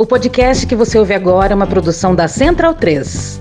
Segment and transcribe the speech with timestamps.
[0.00, 3.40] O podcast que você ouve agora é uma produção da Central 3.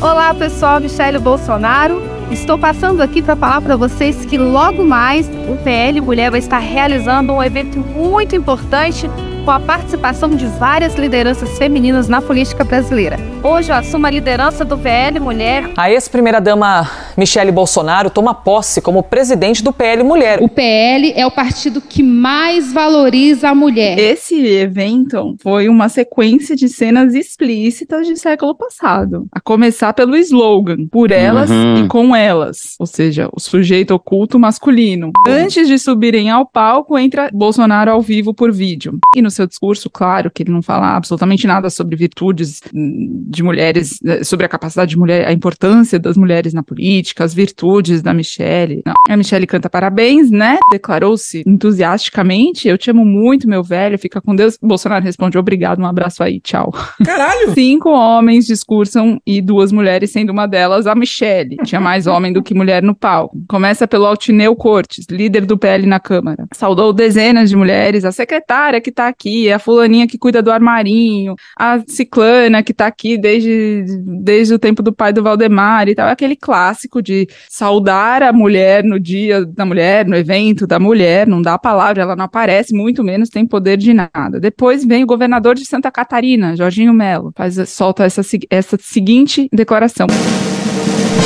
[0.00, 2.00] Olá, pessoal, Michele Bolsonaro.
[2.30, 6.60] Estou passando aqui para falar para vocês que logo mais o PL Mulher vai estar
[6.60, 9.10] realizando um evento muito importante
[9.44, 13.18] com a participação de várias lideranças femininas na política brasileira.
[13.42, 15.72] Hoje eu assumo a liderança do PL Mulher.
[15.76, 20.38] A ex-primeira-dama Michele Bolsonaro toma posse como presidente do PL Mulher.
[20.40, 23.98] O PL é o partido que mais valoriza a mulher.
[23.98, 29.26] Esse evento foi uma sequência de cenas explícitas de século passado.
[29.32, 31.84] A começar pelo slogan: por elas uhum.
[31.84, 32.76] e com elas.
[32.78, 35.10] Ou seja, o sujeito oculto masculino.
[35.26, 38.98] Antes de subirem ao palco, entra Bolsonaro ao vivo por vídeo.
[39.16, 43.98] E no seu discurso, claro, que ele não fala absolutamente nada sobre virtudes de mulheres,
[44.24, 48.82] sobre a capacidade de mulher, a importância das mulheres na política, as virtudes da Michelle.
[48.84, 48.94] Não.
[49.08, 50.58] A Michelle canta parabéns, né?
[50.70, 52.68] Declarou-se entusiasticamente.
[52.68, 53.98] Eu te amo muito, meu velho.
[53.98, 54.58] Fica com Deus.
[54.60, 56.72] Bolsonaro responde: obrigado, um abraço aí, tchau.
[57.04, 57.52] Caralho!
[57.54, 61.56] Cinco homens discursam e duas mulheres, sendo uma delas a Michelle.
[61.64, 63.42] Tinha mais homem do que mulher no palco.
[63.48, 66.46] Começa pelo Altineu Cortes, líder do PL na Câmara.
[66.52, 69.21] Saudou dezenas de mulheres, a secretária que tá aqui,
[69.52, 74.82] a fulaninha que cuida do armarinho, a ciclana que tá aqui desde, desde o tempo
[74.82, 76.08] do pai do Valdemar e tal.
[76.08, 81.26] É aquele clássico de saudar a mulher no dia da mulher, no evento da mulher,
[81.26, 84.40] não dá a palavra, ela não aparece, muito menos tem poder de nada.
[84.40, 90.06] Depois vem o governador de Santa Catarina, Jorginho Melo, faz, solta essa, essa seguinte declaração.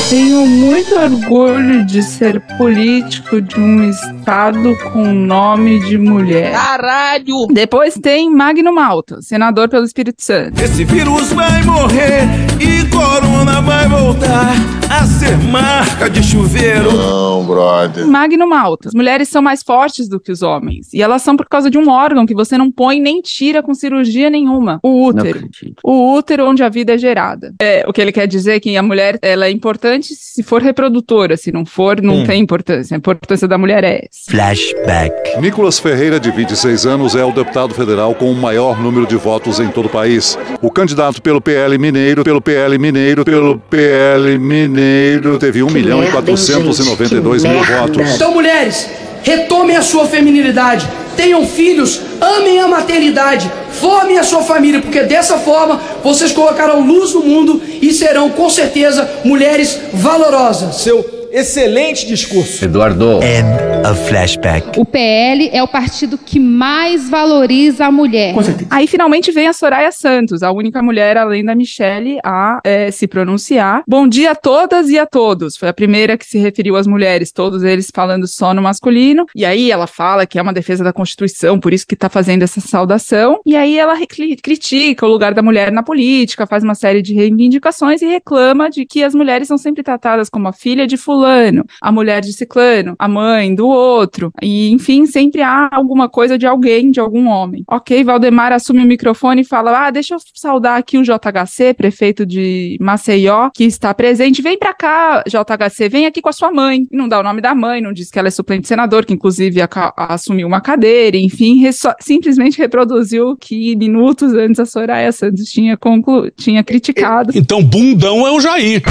[0.09, 6.53] Tenho muito orgulho de ser político de um estado com nome de mulher.
[6.53, 7.49] Caralho!
[7.51, 10.63] Depois tem Magno Malta, senador pelo Espírito Santo.
[10.63, 12.23] Esse vírus vai morrer
[12.61, 14.55] e corona vai voltar
[14.89, 16.93] a ser marca de chuveiro.
[16.93, 18.07] Não, brother.
[18.07, 18.89] Magno Malta.
[18.89, 20.93] As mulheres são mais fortes do que os homens.
[20.95, 23.75] E elas são por causa de um órgão que você não põe nem tira com
[23.75, 24.79] cirurgia nenhuma.
[24.85, 25.49] O útero.
[25.83, 27.55] O útero onde a vida é gerada.
[27.61, 30.63] É, o que ele quer dizer é que a mulher ela é importante se for
[30.63, 32.27] reprodutora, se não for, não hum.
[32.27, 32.95] tem importância.
[32.95, 34.31] A importância da mulher é essa.
[34.31, 35.41] Flashback.
[35.41, 39.61] Nicolas Ferreira, de 26 anos, é o deputado federal com o maior número de votos
[39.61, 40.39] em todo o país.
[40.61, 45.99] O candidato pelo PL Mineiro, pelo PL Mineiro, pelo PL Mineiro, teve 1 que milhão
[45.99, 48.15] merda, e 492 mil votos.
[48.15, 48.89] Então, mulheres,
[49.23, 55.39] retomem a sua feminilidade, tenham filhos, amem a maternidade, formem a sua família, porque dessa
[55.39, 60.77] forma vocês colocarão luz no mundo e serão com certeza mulheres valorosas.
[60.77, 62.65] Seu excelente discurso.
[62.65, 63.21] Eduardo.
[63.23, 64.79] End of flashback.
[64.79, 68.35] O PL é o partido que mais valoriza a mulher.
[68.71, 73.07] Aí finalmente vem a Soraya Santos, a única mulher além da Michelle a é, se
[73.07, 73.83] pronunciar.
[73.87, 75.57] Bom dia a todas e a todos.
[75.57, 79.27] Foi a primeira que se referiu às mulheres, todos eles falando só no masculino.
[79.35, 82.43] E aí ela fala que é uma defesa da Constituição, por isso que está fazendo
[82.43, 83.41] essa saudação.
[83.45, 88.03] E aí ela critica o lugar da mulher na política, faz uma série de reivindicações
[88.03, 91.65] e reclama de que as mulheres são sempre tratadas como a filha de fulano fulano,
[91.81, 94.33] a mulher de ciclano, a mãe do outro.
[94.43, 97.65] E, enfim, sempre há alguma coisa de alguém, de algum homem.
[97.69, 102.25] Ok, Valdemar assume o microfone e fala: Ah, deixa eu saudar aqui o JHC, prefeito
[102.25, 104.43] de Maceió, que está presente.
[104.43, 106.87] Vem pra cá, JHC, vem aqui com a sua mãe.
[106.91, 109.15] E não dá o nome da mãe, não diz que ela é suplente senador, que
[109.15, 111.63] inclusive a, a, assumiu uma cadeira, enfim,
[112.01, 117.33] simplesmente reproduziu que minutos antes a Soraya Santos tinha, conclu tinha criticado.
[117.35, 118.83] Então, bundão é o Jair.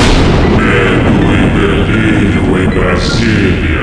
[0.57, 1.25] Medo
[2.59, 3.74] e em Brasília.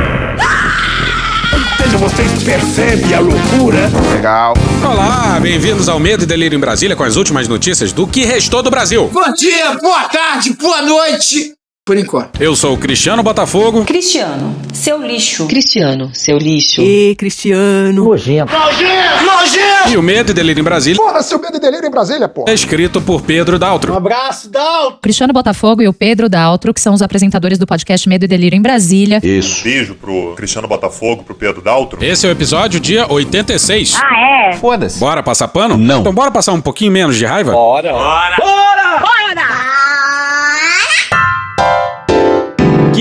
[1.91, 3.91] Vocês percebem a loucura?
[4.15, 4.55] Legal.
[4.85, 8.63] Olá, bem-vindos ao Medo e Delírio em Brasília com as últimas notícias do que restou
[8.63, 9.09] do Brasil.
[9.13, 11.55] Bom dia, boa tarde, boa noite.
[11.85, 12.41] Por enquanto.
[12.41, 13.85] Eu sou o Cristiano Botafogo.
[13.85, 15.49] Cristiano, seu lixo.
[15.49, 16.81] Cristiano, seu lixo.
[16.81, 18.05] E Cristiano.
[18.05, 18.53] Nojento.
[18.53, 19.25] Nojento!
[19.25, 19.89] Nojento!
[19.91, 21.03] E o Medo e Delírio em Brasília.
[21.03, 22.53] Porra, seu Medo e Delírio em Brasília, porra.
[22.53, 23.93] É escrito por Pedro Daltro.
[23.93, 25.01] Um abraço, Daltro.
[25.03, 28.57] Cristiano Botafogo e o Pedro Daltro, que são os apresentadores do podcast Medo e Delírio
[28.57, 29.19] em Brasília.
[29.21, 29.65] Isso.
[29.65, 31.99] Beijo pro Cristiano Botafogo, pro Pedro Daltro.
[32.01, 33.97] Esse é o episódio dia 86.
[33.97, 34.53] Ah, é?
[34.53, 35.01] Foda-se.
[35.01, 35.77] Bora passar pano?
[35.77, 35.99] Não.
[35.99, 37.51] Então bora passar um pouquinho menos de raiva?
[37.51, 37.91] Bora.
[37.91, 38.37] Bora.
[38.37, 38.37] Bora.
[38.39, 38.72] Bora.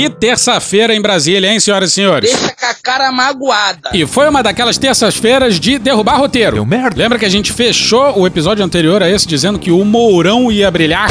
[0.02, 2.32] Que terça-feira em Brasília, hein, senhoras e senhores?
[2.32, 3.92] Deixa com a cara magoada.
[3.94, 6.56] E foi uma daquelas terças-feiras de derrubar roteiro.
[6.56, 6.98] Deu merda.
[6.98, 10.72] Lembra que a gente fechou o episódio anterior a esse dizendo que o Mourão ia
[10.72, 11.08] brilhar?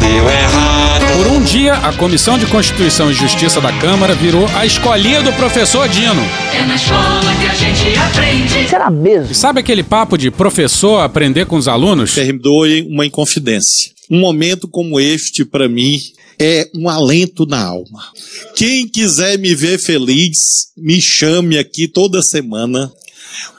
[0.00, 1.06] Deu errado.
[1.16, 5.32] Por um dia, a Comissão de Constituição e Justiça da Câmara virou a escolinha do
[5.32, 6.24] professor Dino.
[6.54, 8.68] É na escola que a gente aprende.
[8.68, 9.32] Será mesmo?
[9.32, 12.14] E sabe aquele papo de professor aprender com os alunos?
[12.14, 13.97] Perdoe uma inconfidência.
[14.10, 15.98] Um momento como este, para mim,
[16.38, 18.12] é um alento na alma.
[18.54, 20.36] Quem quiser me ver feliz,
[20.76, 22.92] me chame aqui toda semana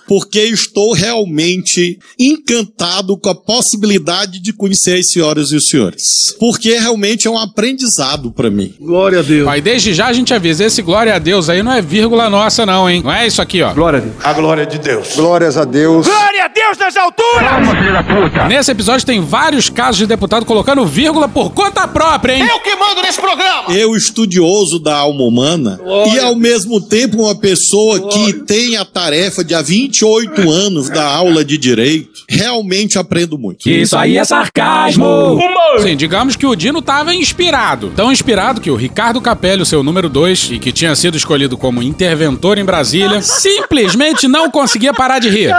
[0.09, 6.35] porque estou realmente encantado com a possibilidade de conhecer as senhoras e os senhores.
[6.39, 8.73] Porque realmente é um aprendizado para mim.
[8.81, 9.45] Glória a Deus.
[9.45, 12.65] Mas desde já a gente avisa, esse glória a Deus aí não é vírgula nossa
[12.65, 13.03] não, hein?
[13.03, 13.71] Não é isso aqui, ó.
[13.71, 14.15] Glória a Deus.
[14.23, 15.15] A glória de Deus.
[15.15, 16.07] Glórias a Deus.
[16.07, 18.47] Glória a Deus nas alturas!
[18.47, 22.47] Nesse episódio tem vários casos de deputado colocando vírgula por conta própria, hein?
[22.49, 23.71] Eu que mando nesse programa!
[23.75, 25.79] Eu, estudioso da alma humana,
[26.11, 29.61] e ao mesmo tempo uma pessoa que tem a tarefa de há
[29.99, 33.69] 28 anos da aula de direito, realmente aprendo muito.
[33.69, 35.37] Isso aí é sarcasmo!
[35.81, 37.91] Sim, digamos que o Dino tava inspirado.
[37.95, 41.57] Tão inspirado que o Ricardo Capelli, o seu número 2, e que tinha sido escolhido
[41.57, 45.51] como interventor em Brasília, simplesmente não conseguia parar de rir.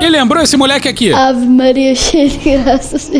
[0.00, 1.12] E lembrou esse moleque aqui.
[1.12, 3.10] Ave Maria cheia de graças.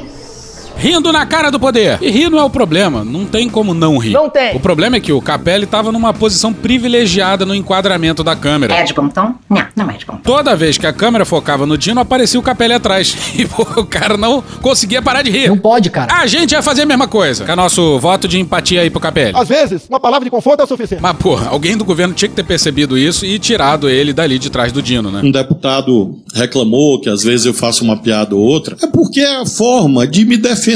[0.79, 1.99] Rindo na cara do poder.
[2.01, 4.13] E rir não é o problema, não tem como não rir.
[4.13, 4.55] Não tem.
[4.55, 8.75] O problema é que o Capelli tava numa posição privilegiada no enquadramento da câmera.
[8.75, 9.35] É de pontão?
[9.51, 10.23] Não, não é de pontão.
[10.23, 13.17] Toda vez que a câmera focava no Dino, aparecia o Capelli atrás.
[13.39, 15.49] E pô, o cara não conseguia parar de rir.
[15.49, 16.13] Não pode, cara.
[16.13, 17.45] A gente ia fazer a mesma coisa.
[17.45, 19.33] Com nosso voto de empatia aí pro Capelli.
[19.37, 21.01] Às vezes, uma palavra de conforto é o suficiente.
[21.01, 24.51] Mas, porra, alguém do governo tinha que ter percebido isso e tirado ele dali de
[24.51, 25.21] trás do Dino, né?
[25.23, 28.77] Um deputado reclamou que às vezes eu faço uma piada ou outra.
[28.83, 30.68] É porque é a forma de me defender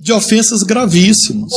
[0.00, 1.52] de ofensas gravíssimas.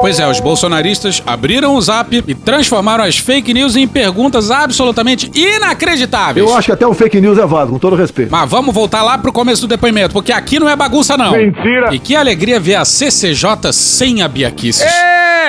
[0.00, 5.30] Pois é, os bolsonaristas abriram o zap e transformaram as fake news em perguntas absolutamente
[5.34, 6.46] inacreditáveis.
[6.46, 8.30] Eu acho que até o fake news é válido, com todo respeito.
[8.30, 11.32] Mas vamos voltar lá pro começo do depoimento, porque aqui não é bagunça, não.
[11.32, 11.92] Mentira.
[11.92, 14.86] E que alegria ver a CCJ sem a Biaquices.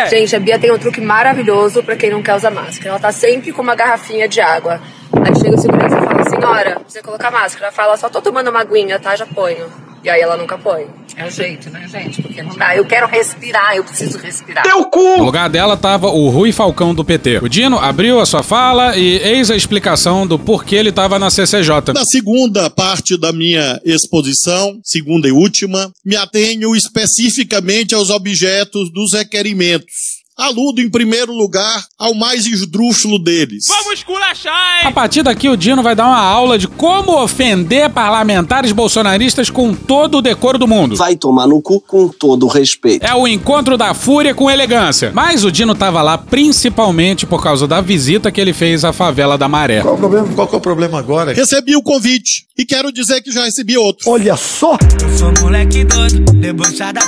[0.10, 2.90] Gente, a Bia tem um truque maravilhoso pra quem não quer usar máscara.
[2.90, 4.82] Ela tá sempre com uma garrafinha de água.
[5.14, 7.66] Aí chega o segurança e fala, senhora, precisa colocar máscara.
[7.66, 9.16] Ela fala, só tô tomando uma aguinha, tá?
[9.16, 9.89] Já ponho.
[10.04, 10.88] E aí ela nunca põe.
[11.16, 12.22] É o jeito, né, gente?
[12.22, 12.76] Porque não dá.
[12.76, 14.64] Eu quero respirar, eu preciso respirar.
[15.18, 17.40] No lugar dela tava o Rui Falcão do PT.
[17.40, 21.30] O Dino abriu a sua fala e eis a explicação do porquê ele tava na
[21.30, 21.94] CCJ.
[21.94, 29.14] Na segunda parte da minha exposição, segunda e última, me atenho especificamente aos objetos dos
[29.14, 30.19] requerimentos.
[30.40, 33.68] Aludo, em primeiro lugar, ao mais esdrúxulo deles.
[33.68, 38.72] Vamos esculachar, A partir daqui, o Dino vai dar uma aula de como ofender parlamentares
[38.72, 40.96] bolsonaristas com todo o decoro do mundo.
[40.96, 43.06] Vai tomar no cu com todo o respeito.
[43.06, 45.12] É o encontro da fúria com elegância.
[45.14, 49.38] Mas o Dino tava lá principalmente por causa da visita que ele fez à favela
[49.38, 49.82] da Maré.
[49.82, 50.28] Qual o problema?
[50.34, 51.34] Qual que é o problema agora?
[51.34, 54.10] Recebi o convite e quero dizer que já recebi outro.
[54.10, 54.78] Olha só!
[55.18, 57.02] Sou moleque doido, debochada.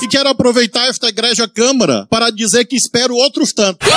[0.00, 3.88] E quero aproveitar esta igreja câmara para dizer que espero outros tantos.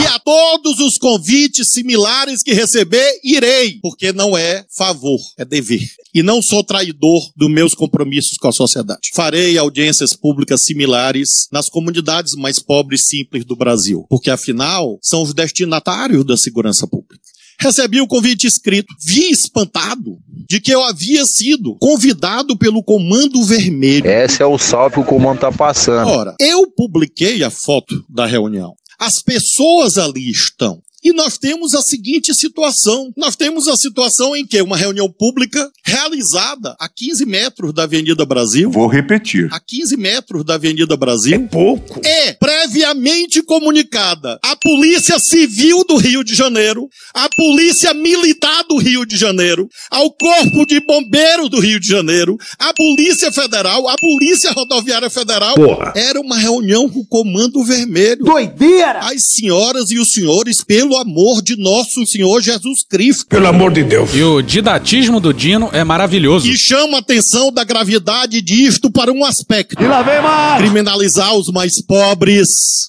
[0.00, 5.82] E a todos os convites similares que receber, irei, porque não é favor, é dever.
[6.14, 9.10] E não sou traidor dos meus compromissos com a sociedade.
[9.12, 15.22] Farei audiências públicas similares nas comunidades mais pobres e simples do Brasil, porque afinal são
[15.22, 17.20] os destinatários da segurança pública.
[17.60, 18.92] Recebi o convite escrito.
[19.04, 20.18] Vi espantado
[20.48, 24.06] de que eu havia sido convidado pelo Comando Vermelho.
[24.06, 26.08] Esse é o salve que o comando tá passando.
[26.08, 28.74] Ora, eu publiquei a foto da reunião.
[28.98, 30.80] As pessoas ali estão.
[31.04, 33.12] E nós temos a seguinte situação.
[33.16, 38.24] Nós temos a situação em que uma reunião pública realizada a 15 metros da Avenida
[38.24, 38.70] Brasil.
[38.70, 39.48] Vou repetir.
[39.52, 41.34] A 15 metros da Avenida Brasil.
[41.34, 42.00] É pouco.
[42.04, 49.04] É previamente comunicada à Polícia Civil do Rio de Janeiro, à Polícia Militar do Rio
[49.04, 54.52] de Janeiro, ao Corpo de Bombeiros do Rio de Janeiro, à Polícia Federal, à Polícia
[54.52, 55.54] Rodoviária Federal.
[55.54, 55.92] Porra.
[55.96, 58.24] Era uma reunião com o Comando Vermelho.
[58.24, 59.00] Doideira!
[59.00, 63.26] As senhoras e os senhores, pelo amor de nosso Senhor Jesus Cristo.
[63.26, 64.14] Pelo amor de Deus.
[64.14, 66.48] E o didatismo do Dino é maravilhoso.
[66.48, 69.82] E chama a atenção da gravidade disto para um aspecto.
[69.82, 70.60] E lá vem mais!
[70.62, 72.48] Criminalizar os mais pobres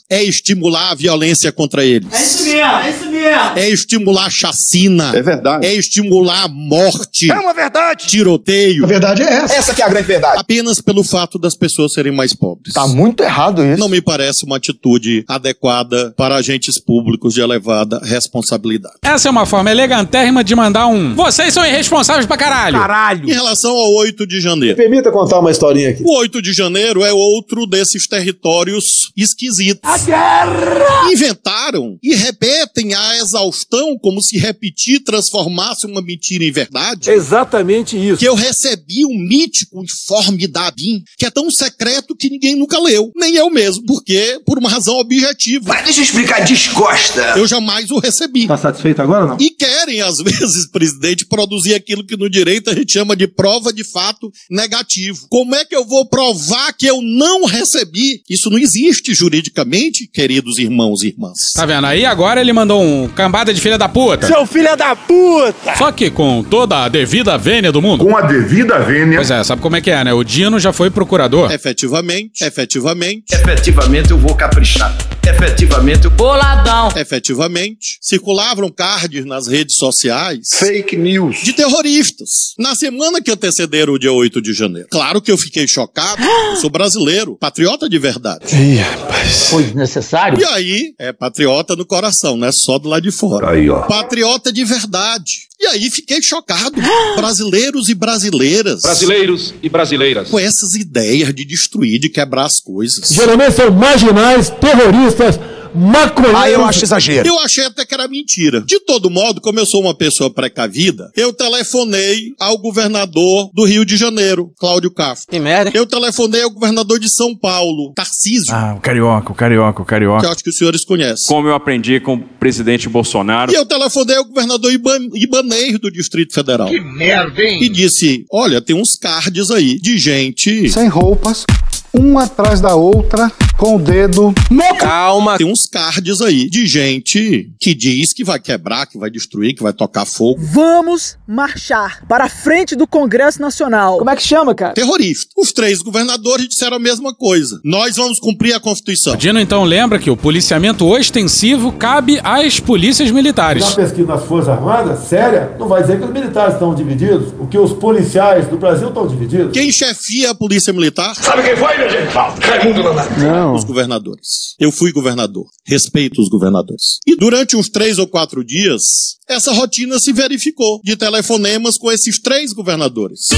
[0.09, 2.07] é estimular a violência contra eles.
[2.11, 3.12] É isso mesmo, é isso mesmo.
[3.55, 5.11] É estimular a chacina.
[5.15, 5.65] É verdade.
[5.65, 7.31] É estimular a morte.
[7.31, 8.07] É uma verdade!
[8.07, 8.83] Tiroteio.
[8.83, 9.55] A verdade é essa.
[9.55, 10.39] Essa que é a grande verdade.
[10.39, 12.73] Apenas pelo fato das pessoas serem mais pobres.
[12.73, 13.79] Tá muito errado isso.
[13.79, 18.95] Não me parece uma atitude adequada para agentes públicos de elevada responsabilidade.
[19.03, 21.15] Essa é uma forma elegantérrima de mandar um.
[21.15, 22.77] Vocês são irresponsáveis pra caralho.
[22.77, 23.29] Caralho!
[23.29, 24.75] Em relação ao 8 de janeiro.
[24.75, 26.03] Permita contar uma historinha aqui.
[26.03, 29.89] O 8 de janeiro é outro desses territórios esquisitos.
[29.89, 31.11] A guerra!
[31.11, 37.09] Inventaram e repetem a exaustão como se repetir transformasse uma mentira em verdade.
[37.09, 38.17] Exatamente isso.
[38.17, 42.79] Que eu recebi um mítico informe da ABIN, que é tão secreto que ninguém nunca
[42.79, 43.11] leu.
[43.15, 45.65] Nem eu mesmo, porque por uma razão objetiva.
[45.67, 47.33] Mas deixa eu explicar, descosta.
[47.37, 48.47] Eu jamais o recebi.
[48.47, 49.37] Tá satisfeito agora ou não?
[49.39, 53.71] E querem, às vezes, presidente, produzir aquilo que no direito a gente chama de prova
[53.71, 55.27] de fato negativo.
[55.29, 58.21] Como é que eu vou provar que eu não recebi?
[58.29, 61.51] Isso não existe juridicamente, queridos irmãos e irmãs.
[61.53, 61.85] Tá vendo?
[61.85, 64.27] Aí agora ele mandou um cambada de filha da puta.
[64.27, 65.75] Seu filho da puta!
[65.77, 68.05] Só que com toda a devida vênia do mundo.
[68.05, 69.17] Com a devida vênia.
[69.17, 70.13] Pois é, sabe como é que é, né?
[70.13, 71.51] O Dino já foi procurador.
[71.51, 73.33] Efetivamente, efetivamente.
[73.33, 74.95] Efetivamente eu vou caprichar.
[75.25, 76.11] Efetivamente eu...
[76.11, 76.89] Boladão.
[76.95, 80.49] Efetivamente, circulavam cards nas redes sociais.
[80.53, 81.37] Fake news.
[81.43, 82.53] De terroristas.
[82.59, 84.87] Na semana que antecederam o dia 8 de janeiro.
[84.91, 86.21] Claro que eu fiquei chocado.
[86.23, 88.45] Eu sou brasileiro, patriota de verdade.
[88.53, 89.49] Ih, rapaz.
[89.49, 90.39] Foi desnecessário?
[90.39, 93.51] E aí, é patriota no coração, não é só do lado de fora.
[93.51, 93.81] Aí, ó.
[93.81, 95.47] Patriota de verdade.
[95.59, 96.75] E aí fiquei chocado.
[97.15, 98.81] Brasileiros e brasileiras.
[98.81, 100.29] Brasileiros e brasileiras.
[100.29, 103.09] Com essas ideias de destruir, de quebrar as coisas.
[103.09, 105.39] Geralmente são marginais, terroristas,
[105.75, 106.39] maconheiros.
[106.41, 107.27] Ah, eu acho exagero.
[107.27, 108.61] Eu achei até que era mentira.
[108.61, 113.85] De todo modo, como eu sou uma pessoa precavida, eu telefonei ao governador do Rio
[113.85, 115.27] de Janeiro, Cláudio Castro.
[115.31, 115.71] Que merda.
[115.73, 119.81] Eu telefonei ao governador de São Paulo, Tarcísio, Ah, o carioca, o carioca, o que
[119.81, 120.29] eu carioca.
[120.29, 121.27] acho que os senhores conhecem.
[121.27, 123.51] Como eu aprendi com o presidente Bolsonaro.
[123.51, 126.67] E eu telefonei ao governador Iban Ibanez do Distrito Federal.
[126.69, 127.63] Que merda, hein?
[127.63, 130.69] E disse: Olha, tem uns cards aí de gente.
[130.69, 131.45] Sem roupas,
[131.93, 134.33] uma atrás da outra, com o dedo.
[134.79, 135.37] Calma.
[135.37, 139.61] Tem uns cards aí de gente que diz que vai quebrar, que vai destruir, que
[139.61, 140.39] vai tocar fogo.
[140.41, 143.99] Vamos marchar para a frente do Congresso Nacional.
[143.99, 144.73] Como é que chama, cara?
[144.73, 145.31] Terrorista.
[145.37, 147.61] Os três governadores disseram a mesma coisa.
[147.63, 149.13] Nós vamos cumprir a Constituição.
[149.13, 153.63] O Dino então lembra que o policiamento ostensivo cabe às polícias militares.
[153.69, 157.47] Na pesquisa das Forças Armadas, séria, não vai dizer que os militares estão divididos, o
[157.47, 159.53] que os policiais do Brasil estão divididos.
[159.53, 161.15] Quem chefia a polícia militar?
[161.15, 162.13] Sabe quem foi, meu gente?
[162.13, 163.19] Raimundo Nonato.
[163.19, 163.55] Não.
[163.55, 164.55] Os governadores.
[164.59, 165.45] Eu fui governador.
[165.65, 166.99] Respeito os governadores.
[167.05, 168.81] E durante uns três ou quatro dias,
[169.27, 173.29] essa rotina se verificou de telefonemas com esses três governadores.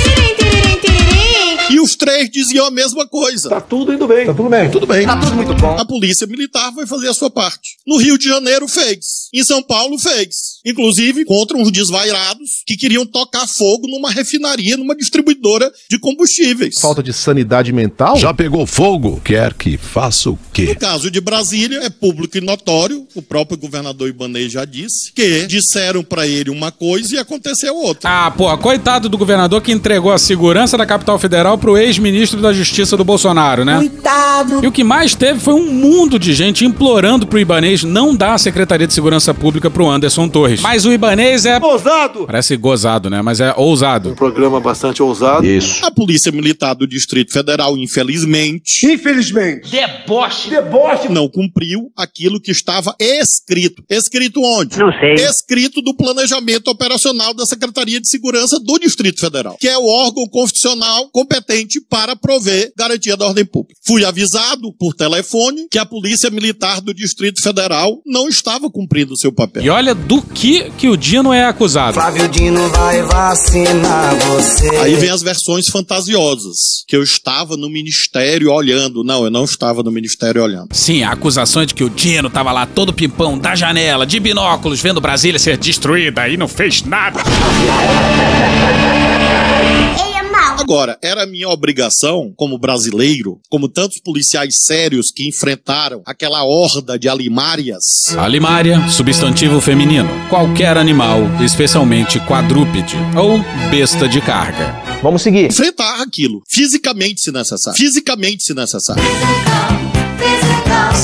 [1.70, 3.50] E os três diziam a mesma coisa.
[3.50, 4.26] Tá tudo indo bem.
[4.28, 4.70] Tá tudo bem.
[4.70, 5.08] Tudo bem.
[5.08, 5.76] Tá tudo muito bom.
[5.78, 7.78] A polícia militar vai fazer a sua parte.
[7.88, 9.30] No Rio de Janeiro fez.
[9.34, 10.55] Em São Paulo fez.
[10.66, 16.80] Inclusive contra uns desvairados que queriam tocar fogo numa refinaria, numa distribuidora de combustíveis.
[16.80, 18.18] Falta de sanidade mental?
[18.18, 19.22] Já pegou fogo?
[19.24, 20.68] Quer que faça o quê?
[20.70, 25.46] No caso de Brasília, é público e notório, o próprio governador Ibanez já disse, que
[25.46, 28.10] disseram pra ele uma coisa e aconteceu outra.
[28.10, 32.52] Ah, pô, coitado do governador que entregou a segurança da capital federal pro ex-ministro da
[32.52, 33.78] Justiça do Bolsonaro, né?
[33.78, 34.64] Coitado.
[34.64, 38.34] E o que mais teve foi um mundo de gente implorando pro Ibanês não dar
[38.34, 40.55] a Secretaria de Segurança Pública pro Anderson Torres.
[40.62, 41.60] Mas o Ibanês é.
[41.60, 42.26] Ousado!
[42.26, 43.22] Parece gozado, né?
[43.22, 44.12] Mas é ousado.
[44.12, 45.46] Um programa bastante ousado.
[45.46, 45.86] Isso.
[45.86, 49.70] A Polícia Militar do Distrito Federal, infelizmente, Infelizmente.
[49.70, 50.50] Deboche.
[50.50, 51.10] Deboche.
[51.10, 53.84] não cumpriu aquilo que estava escrito.
[53.90, 54.78] Escrito onde?
[54.78, 55.14] Não sei.
[55.16, 60.28] Escrito do planejamento operacional da Secretaria de Segurança do Distrito Federal, que é o órgão
[60.28, 63.80] constitucional competente para prover garantia da ordem pública.
[63.86, 69.18] Fui avisado por telefone que a Polícia Militar do Distrito Federal não estava cumprindo o
[69.18, 69.64] seu papel.
[69.64, 70.45] E olha do que
[70.78, 71.96] que o Dino é acusado.
[71.96, 74.70] Flávio Dino vai vacinar você.
[74.78, 79.04] Aí vem as versões fantasiosas, que eu estava no ministério olhando.
[79.04, 80.70] Não, eu não estava no ministério olhando.
[80.72, 84.20] Sim, a acusação é de que o Dino tava lá todo pimpão da janela, de
[84.20, 87.22] binóculos, vendo Brasília ser destruída e não fez nada.
[90.58, 97.10] Agora, era minha obrigação, como brasileiro, como tantos policiais sérios que enfrentaram aquela horda de
[97.10, 100.10] alimárias, Alimária, substantivo feminino.
[100.30, 104.76] Qualquer animal, especialmente quadrúpede ou besta de carga.
[105.02, 105.46] Vamos seguir.
[105.46, 107.78] enfrentar aquilo, fisicamente se necessário.
[107.78, 109.04] Fisicamente se necessário.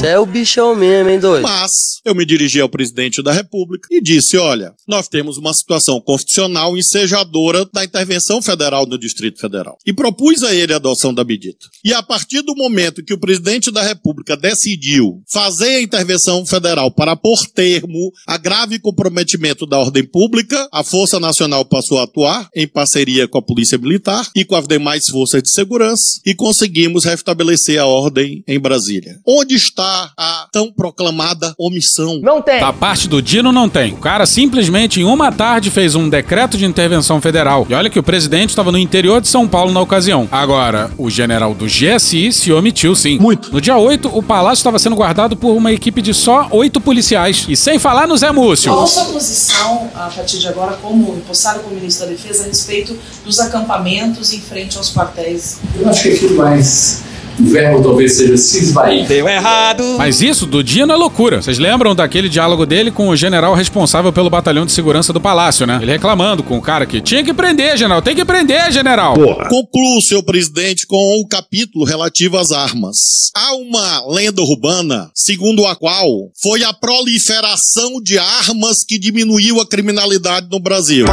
[0.01, 1.43] Você é o bichão mesmo, hein, doido?
[1.43, 1.71] Mas
[2.03, 6.75] eu me dirigi ao presidente da República e disse: olha, nós temos uma situação constitucional
[6.75, 9.77] ensejadora da intervenção federal no Distrito Federal.
[9.85, 11.57] E propus a ele a adoção da medida.
[11.85, 16.91] E a partir do momento que o presidente da República decidiu fazer a intervenção federal
[16.91, 22.49] para pôr termo a grave comprometimento da ordem pública, a Força Nacional passou a atuar
[22.55, 27.05] em parceria com a Polícia Militar e com as demais forças de segurança e conseguimos
[27.05, 29.19] restabelecer a ordem em Brasília.
[29.33, 32.19] Onde está a tão proclamada omissão?
[32.21, 32.59] Não tem.
[32.59, 33.93] Da parte do Dino não tem.
[33.93, 37.65] O cara simplesmente em uma tarde fez um decreto de intervenção federal.
[37.69, 40.27] E olha que o presidente estava no interior de São Paulo na ocasião.
[40.29, 43.19] Agora, o general do GSI se omitiu sim.
[43.19, 43.53] Muito.
[43.53, 47.45] No dia 8, o palácio estava sendo guardado por uma equipe de só oito policiais.
[47.47, 48.69] E sem falar no Zé Múcio.
[48.73, 52.47] Qual a sua posição, a partir de agora, como empossado como ministro da Defesa, a
[52.47, 55.59] respeito dos acampamentos em frente aos quartéis?
[55.79, 57.10] Eu acho que aquilo mais
[57.41, 59.07] O verbo talvez seja se esvair.
[59.07, 59.83] Deu errado.
[59.97, 61.41] Mas isso do Dino é loucura.
[61.41, 65.65] Vocês lembram daquele diálogo dele com o general responsável pelo batalhão de segurança do palácio,
[65.65, 65.79] né?
[65.81, 69.15] Ele reclamando com o cara que tinha que prender, general, tem que prender, general.
[69.49, 72.97] Concluo, senhor presidente, com o capítulo relativo às armas.
[73.35, 76.05] Há uma lenda urbana, segundo a qual
[76.41, 81.07] foi a proliferação de armas que diminuiu a criminalidade no Brasil.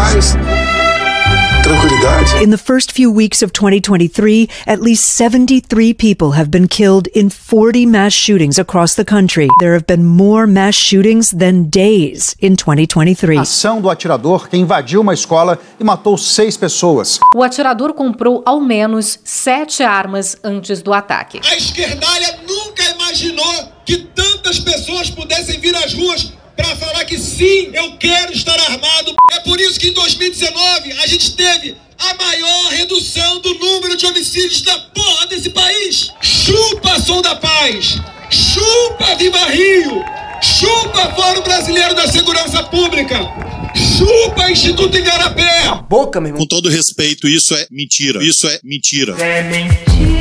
[1.69, 2.43] Tranquilidade.
[2.43, 7.29] In the first few weeks of 2023, at least 73 people have been killed in
[7.29, 9.49] 40 mass shootings across the country.
[9.61, 13.37] There have been more mass shootings than days in 2023.
[13.37, 17.21] Ação do atirador que invadiu uma escola e matou seis pessoas.
[17.35, 21.39] O atirador comprou ao menos sete armas antes do ataque.
[21.45, 27.71] A esquerdalha nunca imaginou que tantas pessoas pudessem vir às ruas para falar que sim,
[27.73, 29.15] eu quero estar armado.
[29.33, 34.05] É por isso que em 2019 a gente teve a maior redução do número de
[34.05, 36.13] homicídios da porra desse país.
[36.21, 37.97] Chupa Som da Paz,
[38.29, 40.05] chupa Viva Rio,
[40.43, 43.19] chupa Fórum Brasileiro da Segurança Pública.
[43.75, 45.83] Chupa Instituto Igarapé!
[45.89, 46.43] Boca, meu irmão.
[46.43, 48.23] Com todo respeito, isso é mentira.
[48.23, 49.13] Isso é mentira.
[49.19, 50.18] É mentira.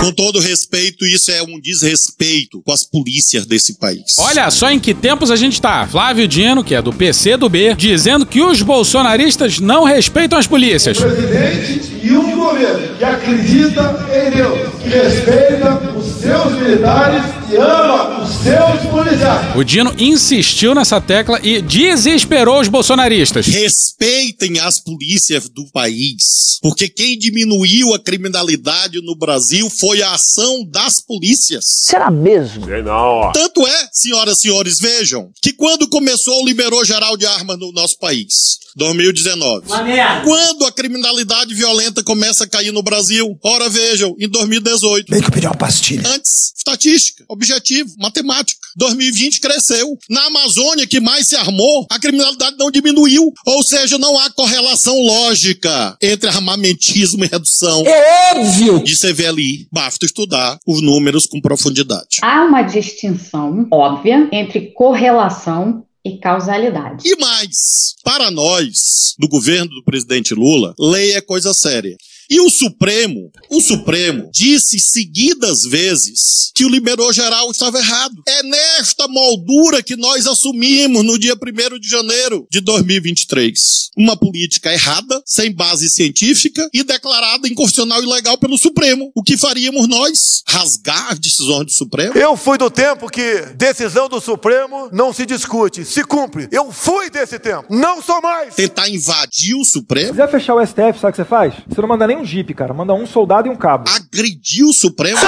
[0.00, 4.16] Com todo respeito, isso é um desrespeito com as polícias desse país.
[4.18, 5.86] Olha só em que tempos a gente tá.
[5.86, 10.46] Flávio Dino, que é do PC do B, dizendo que os bolsonaristas não respeitam as
[10.46, 10.98] polícias.
[10.98, 17.56] O presidente e um governo que acredita em Deus, que respeita os seus militares e
[17.56, 19.56] ama os seus policiais.
[19.56, 23.46] O Dino insistiu nessa tecla e desesperou os bolsonaristas.
[23.46, 30.64] Respeitem as polícias do país, porque quem diminuiu a criminalidade no Brasil foi a ação
[30.64, 31.64] das polícias.
[31.84, 32.64] Será mesmo?
[32.64, 33.30] Sei não.
[33.32, 37.72] Tanto é, senhoras e senhores, vejam, que quando começou o liberou geral de armas no
[37.72, 39.66] nosso país, 2019.
[39.66, 40.24] Uma merda.
[40.24, 43.38] Quando a criminalidade violenta começa a cair no Brasil?
[43.42, 45.10] Ora, vejam, em 2018.
[45.10, 46.08] Bem que eu pedi uma pastilha.
[46.08, 48.60] Antes, estatística, objetivo, matemática.
[48.76, 49.98] 2020 cresceu.
[50.08, 53.32] Na Amazônia, que mais se armou, a criminalidade não diminuiu.
[53.46, 57.82] Ou seja, não há correlação lógica entre armamentismo e redução.
[57.84, 58.82] É óbvio!
[58.82, 59.66] De CVLI.
[59.70, 62.18] Basta estudar os números com profundidade.
[62.22, 67.08] Há uma distinção óbvia entre correlação e causalidade.
[67.08, 71.96] E mais, para nós, do governo do presidente Lula, lei é coisa séria.
[72.30, 78.14] E o Supremo, o Supremo disse seguidas vezes que o liberou geral estava errado.
[78.26, 83.90] É nesta moldura que nós assumimos no dia 1 de janeiro de 2023.
[83.96, 89.10] Uma política errada, sem base científica e declarada inconstitucional e ilegal pelo Supremo.
[89.14, 90.42] O que faríamos nós?
[90.46, 92.16] Rasgar as decisões do Supremo?
[92.16, 96.48] Eu fui do tempo que decisão do Supremo não se discute, se cumpre.
[96.50, 98.54] Eu fui desse tempo, não sou mais.
[98.54, 100.06] Tentar invadir o Supremo?
[100.06, 101.54] Se quiser fechar o STF, sabe o que você faz?
[101.68, 102.72] Você não manda nem um jipe, cara.
[102.74, 103.88] Manda um soldado e um cabo.
[103.88, 105.18] Agredir o Supremo?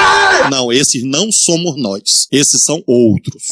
[0.50, 2.26] Não, esses não somos nós.
[2.30, 3.44] Esses são outros.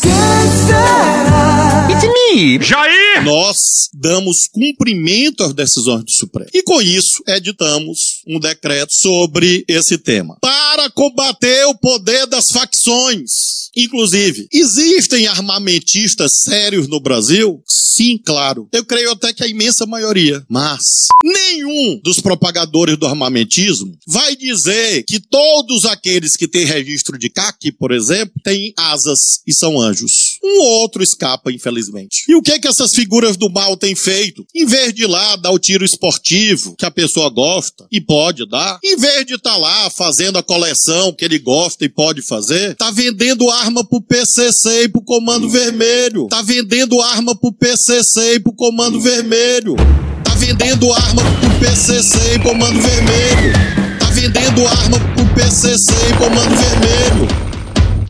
[1.90, 2.62] It's me!
[2.62, 3.24] Jair!
[3.24, 3.56] Nós
[3.92, 6.50] damos cumprimento às decisões do Supremo.
[6.52, 10.36] E com isso, editamos um decreto sobre esse tema.
[10.40, 13.61] Para combater o poder das facções.
[13.76, 17.62] Inclusive, existem armamentistas sérios no Brasil?
[17.66, 18.68] Sim, claro.
[18.72, 20.44] Eu creio até que a imensa maioria.
[20.48, 20.82] Mas
[21.22, 27.72] nenhum dos propagadores do armamentismo vai dizer que todos aqueles que têm registro de CAC,
[27.72, 30.38] por exemplo, têm asas e são anjos.
[30.42, 32.24] Um ou outro escapa, infelizmente.
[32.28, 34.46] E o que é que essas figuras do mal têm feito?
[34.54, 38.48] Em vez de ir lá dar o tiro esportivo que a pessoa gosta e pode
[38.48, 42.74] dar, em vez de estar lá fazendo a coleção que ele gosta e pode fazer,
[42.76, 46.26] tá vendendo arma pro PCC e pro Comando Vermelho.
[46.28, 49.76] Tá vendendo arma pro PCC e pro Comando Vermelho.
[50.24, 53.52] Tá vendendo arma pro PCC e Comando Vermelho.
[54.00, 57.28] Tá vendendo arma pro PCC e Comando Vermelho.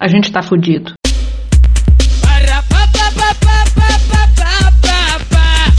[0.00, 0.94] A gente tá fudido.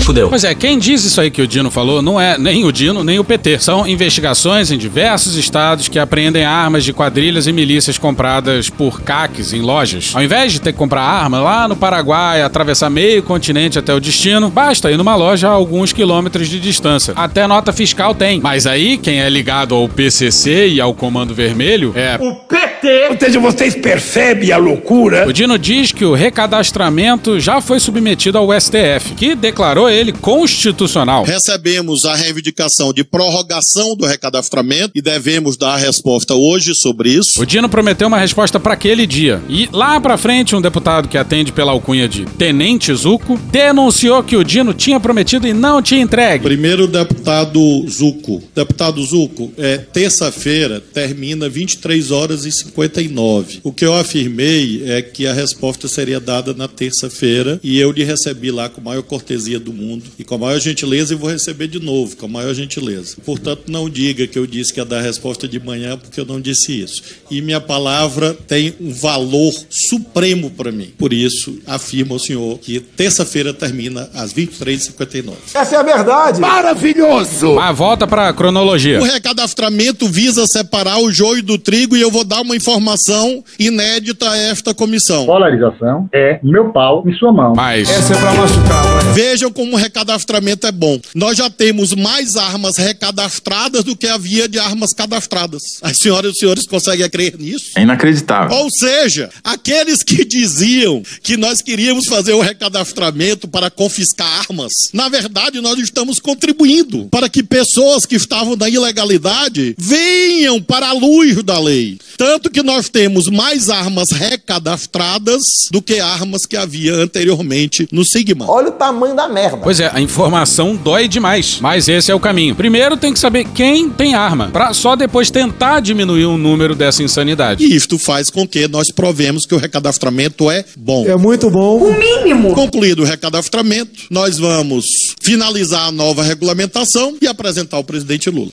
[0.03, 0.27] Fudeu.
[0.27, 3.03] Pois é, quem diz isso aí que o Dino falou não é nem o Dino,
[3.03, 3.59] nem o PT.
[3.59, 9.53] São investigações em diversos estados que apreendem armas de quadrilhas e milícias compradas por CACs
[9.53, 10.11] em lojas.
[10.13, 13.99] Ao invés de ter que comprar arma lá no Paraguai, atravessar meio continente até o
[13.99, 17.13] destino, basta ir numa loja a alguns quilômetros de distância.
[17.15, 18.41] Até nota fiscal tem.
[18.41, 22.17] Mas aí, quem é ligado ao PCC e ao Comando Vermelho é...
[22.19, 22.72] O PT!
[22.83, 23.11] Ter.
[23.11, 25.25] Ou seja, vocês percebem a loucura?
[25.25, 31.23] O Dino diz que o recadastramento já foi submetido ao STF, que declarou ele constitucional.
[31.23, 37.41] Recebemos a reivindicação de prorrogação do recadastramento e devemos dar a resposta hoje sobre isso.
[37.41, 39.41] O Dino prometeu uma resposta para aquele dia.
[39.47, 44.35] E lá pra frente, um deputado que atende pela alcunha de Tenente Zuco denunciou que
[44.35, 46.43] o Dino tinha prometido e não tinha entregue.
[46.43, 48.43] Primeiro, deputado Zuco.
[48.53, 53.59] Deputado Zuco, é, terça-feira termina 23 horas e 59.
[53.63, 58.03] O que eu afirmei é que a resposta seria dada na terça-feira e eu lhe
[58.03, 61.29] recebi lá com a maior cortesia do mundo e com a maior gentileza e vou
[61.29, 63.17] receber de novo com a maior gentileza.
[63.23, 66.25] Portanto, não diga que eu disse que ia dar a resposta de manhã porque eu
[66.25, 67.03] não disse isso.
[67.29, 70.91] E minha palavra tem um valor supremo para mim.
[70.97, 75.33] Por isso, afirmo ao senhor que terça-feira termina às 23h59.
[75.53, 76.39] Essa é a verdade.
[76.39, 77.53] Maravilhoso!
[77.55, 78.99] Mas volta pra cronologia.
[78.99, 84.29] O recadastramento visa separar o joio do trigo e eu vou dar uma informação inédita
[84.29, 85.25] a esta comissão.
[85.25, 87.53] Polarização é meu pau em sua mão.
[87.55, 89.13] Mas Essa é pra machucar.
[89.13, 90.97] Vejam como o recadastramento é bom.
[91.13, 95.61] Nós já temos mais armas recadastradas do que havia de armas cadastradas.
[95.81, 97.71] As senhoras e os senhores conseguem crer nisso?
[97.75, 98.55] É inacreditável.
[98.57, 105.09] Ou seja, aqueles que diziam que nós queríamos fazer o recadastramento para confiscar armas, na
[105.09, 111.43] verdade nós estamos contribuindo para que pessoas que estavam na ilegalidade venham para a luz
[111.43, 111.97] da lei.
[112.17, 118.49] Tanto que nós temos mais armas recadastradas do que armas que havia anteriormente no Sigma.
[118.49, 119.57] Olha o tamanho da merda.
[119.57, 121.57] Pois é, a informação dói demais.
[121.59, 122.55] Mas esse é o caminho.
[122.55, 127.01] Primeiro tem que saber quem tem arma, pra só depois tentar diminuir o número dessa
[127.01, 127.65] insanidade.
[127.65, 131.05] E isto faz com que nós provemos que o recadastramento é bom.
[131.07, 131.77] É muito bom.
[131.77, 132.53] O mínimo.
[132.53, 134.85] Concluído o recadastramento, nós vamos
[135.21, 138.49] finalizar a nova regulamentação e apresentar ao presidente Lula.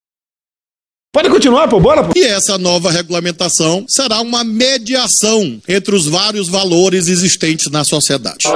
[1.13, 2.13] Pode continuar, pô, bora, pô.
[2.15, 8.47] E essa nova regulamentação será uma mediação entre os vários valores existentes na sociedade.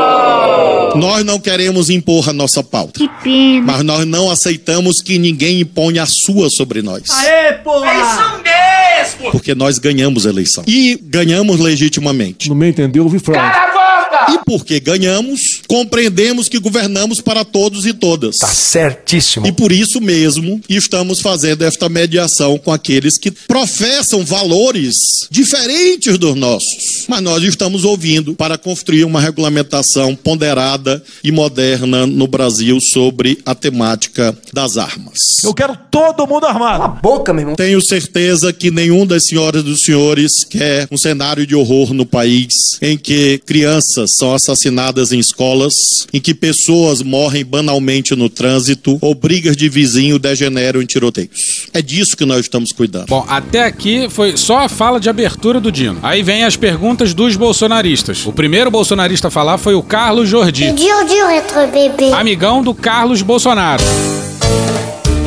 [0.95, 3.01] Nós não queremos impor a nossa pauta.
[3.01, 3.73] Que pena.
[3.73, 7.11] Mas nós não aceitamos que ninguém imponha a sua sobre nós.
[7.11, 7.91] Aê, porra!
[7.91, 9.33] É isso mesmo!
[9.33, 10.63] Porque nós ganhamos a eleição.
[10.65, 12.49] E ganhamos legitimamente.
[12.49, 13.64] No meu entender, houve fraude.
[14.31, 18.37] E porque ganhamos, compreendemos que governamos para todos e todas.
[18.39, 19.47] Tá certíssimo.
[19.47, 24.95] E por isso mesmo estamos fazendo esta mediação com aqueles que professam valores
[25.31, 27.07] diferentes dos nossos.
[27.09, 33.55] Mas nós estamos ouvindo para construir uma regulamentação ponderada e moderna no Brasil sobre a
[33.55, 35.19] temática das armas.
[35.43, 36.75] Eu quero todo mundo armado.
[36.75, 37.57] Cala a boca, meu irmão.
[37.57, 42.05] Tenho certeza que nenhum das senhoras e dos senhores quer um cenário de horror no
[42.05, 45.75] país em que crianças são assassinadas em escolas,
[46.13, 51.67] em que pessoas morrem banalmente no trânsito ou brigas de vizinho degeneram em tiroteios.
[51.73, 53.07] É disso que nós estamos cuidando.
[53.07, 55.99] Bom, até aqui foi só a fala de abertura do Dino.
[56.03, 58.27] Aí vem as perguntas dos bolsonaristas.
[58.27, 62.13] O primeiro bolsonarista a falar foi o Carlos Jordi, Dio, dio, retro bebê.
[62.13, 63.83] amigão do Carlos Bolsonaro.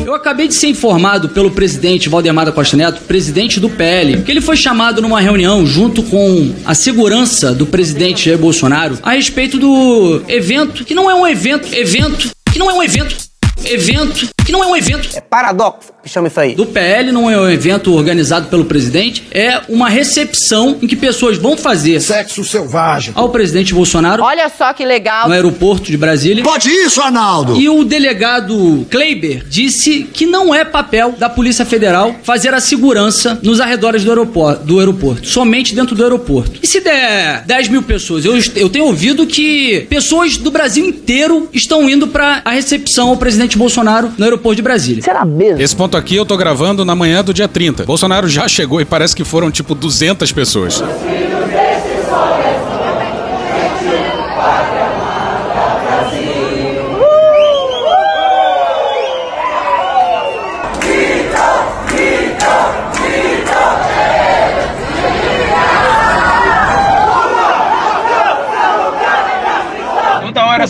[0.08, 4.30] Eu acabei de ser informado pelo presidente Valdemar da Costa Neto, presidente do PL, que
[4.30, 9.58] ele foi chamado numa reunião junto com a segurança do presidente Jair Bolsonaro a respeito
[9.58, 13.14] do evento, que não é um evento, evento, que não é um evento,
[13.66, 15.10] evento, que não é um evento.
[15.14, 16.54] É paradoxo que chama isso aí.
[16.54, 21.36] Do PL não é um evento organizado pelo presidente, é uma recepção em que pessoas
[21.36, 23.12] vão fazer Sexo selvagem.
[23.14, 25.28] ao presidente Bolsonaro Olha só que legal.
[25.28, 26.42] no aeroporto de Brasília.
[26.42, 27.56] Pode isso, Arnaldo!
[27.56, 33.38] E o delegado Kleiber disse que não é papel da Polícia Federal fazer a segurança
[33.42, 36.58] nos arredores do aeroporto, do aeroporto somente dentro do aeroporto.
[36.62, 38.24] E se der 10 mil pessoas?
[38.24, 43.16] Eu, eu tenho ouvido que pessoas do Brasil inteiro estão indo para a recepção ao
[43.18, 45.02] presidente Bolsonaro no aeroporto de Brasília.
[45.02, 45.60] Será mesmo?
[45.60, 47.84] Esse ponto aqui eu tô gravando na manhã do dia 30.
[47.84, 50.80] Bolsonaro já chegou e parece que foram tipo 200 pessoas.
[50.80, 52.47] Toda hora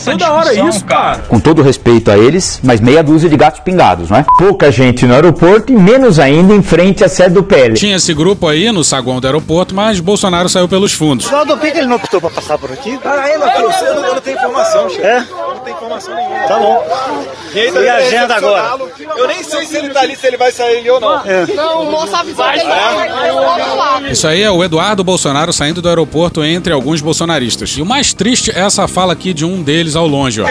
[0.00, 1.18] essa Toda hora discussão, isso, cara.
[1.28, 4.24] Com todo respeito a eles, mas meia dúzia de gatos pingados, não é?
[4.38, 7.74] Pouca gente no aeroporto e menos ainda em frente à sede do PL.
[7.74, 11.26] Tinha esse grupo aí no saguão do aeroporto, mas Bolsonaro saiu pelos fundos.
[11.26, 12.96] Claudio, por que ele não optou pra passar por aqui?
[12.98, 15.02] Peraí, Matheus, eu, não- eu não tenho informação, chefe.
[15.02, 15.18] É?
[15.18, 16.38] Eu não tenho informação nenhuma.
[16.48, 16.86] Tá bom.
[17.54, 18.78] E, aí, E a agenda agora?
[19.16, 21.22] Eu nem sei se ele tá ali, se ele vai sair ali ou não.
[21.54, 24.10] Não, o moço avisou que ele vai.
[24.12, 27.70] Isso aí é o Eduardo Bolsonaro saindo do aeroporto entre alguns bolsonaristas.
[27.70, 30.46] E o mais triste é essa fala aqui de um deles ao longe, ó.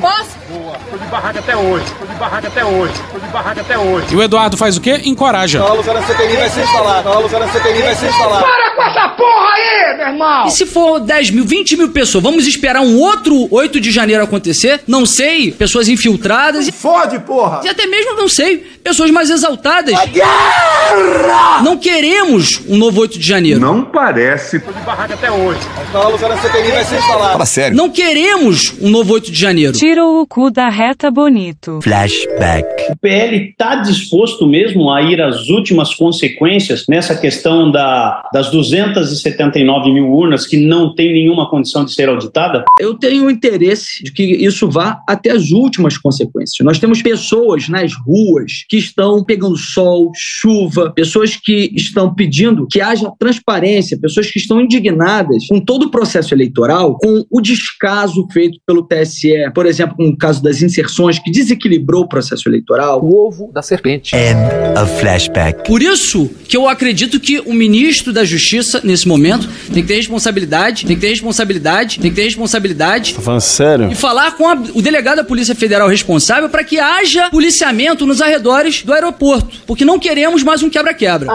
[0.00, 0.44] Posso?
[0.90, 4.06] Tô de barraca até hoje, tô de barraca até hoje, tô de barraca até hoje.
[4.12, 5.00] E o Eduardo faz o quê?
[5.04, 5.58] Encoraja.
[5.58, 7.02] Tá lá lutando a CPI vai se instalar.
[7.02, 8.42] Tá a CPI vai se instalar.
[8.42, 10.46] Para com essa porra aí, meu irmão!
[10.46, 14.22] E se for 10 mil, 20 mil pessoas, vamos esperar um outro 8 de janeiro
[14.22, 14.82] acontecer?
[14.86, 16.68] Não sei, pessoas infiltradas.
[16.70, 17.62] Fode, porra!
[17.64, 19.94] E até mesmo, não sei, pessoas mais exaltadas.
[21.64, 23.58] Não queremos um novo 8 de janeiro.
[23.58, 24.58] Não parece.
[24.58, 25.58] de barraca até hoje.
[25.94, 27.32] A.
[27.32, 27.76] Fala sério.
[27.76, 29.72] Não queremos um novo 8 de janeiro.
[29.72, 31.80] Tirou o cu da reta bonito.
[31.82, 32.92] Flashback.
[32.92, 39.92] O PL está disposto mesmo a ir às últimas consequências nessa questão da, das 279
[39.92, 42.64] mil urnas que não tem nenhuma condição de ser auditada?
[42.78, 46.64] Eu tenho interesse de que isso vá até as últimas consequências.
[46.64, 52.80] Nós temos pessoas nas ruas que estão pegando sol, chuva, pessoas que estão pedindo que
[52.80, 58.58] haja transparência, pessoas que estão indignadas com todo o processo eleitoral, com o descaso feito
[58.66, 63.00] pelo TSE, por exemplo, com o caso das inserções que desequilibrou o processo eleitoral.
[63.04, 64.14] O ovo da serpente.
[64.14, 64.38] End
[64.80, 65.66] of flashback.
[65.66, 69.96] Por isso que eu acredito que o ministro da Justiça, nesse momento, tem que ter
[69.96, 73.14] responsabilidade, tem que ter responsabilidade, tem que ter responsabilidade.
[73.14, 73.90] Tá falando sério?
[73.90, 78.20] E falar com a- o delegado da Polícia Federal responsável para que haja policiamento nos
[78.20, 79.48] arredores do aeroporto.
[79.66, 81.30] Porque não queremos mais um quebra-quebra.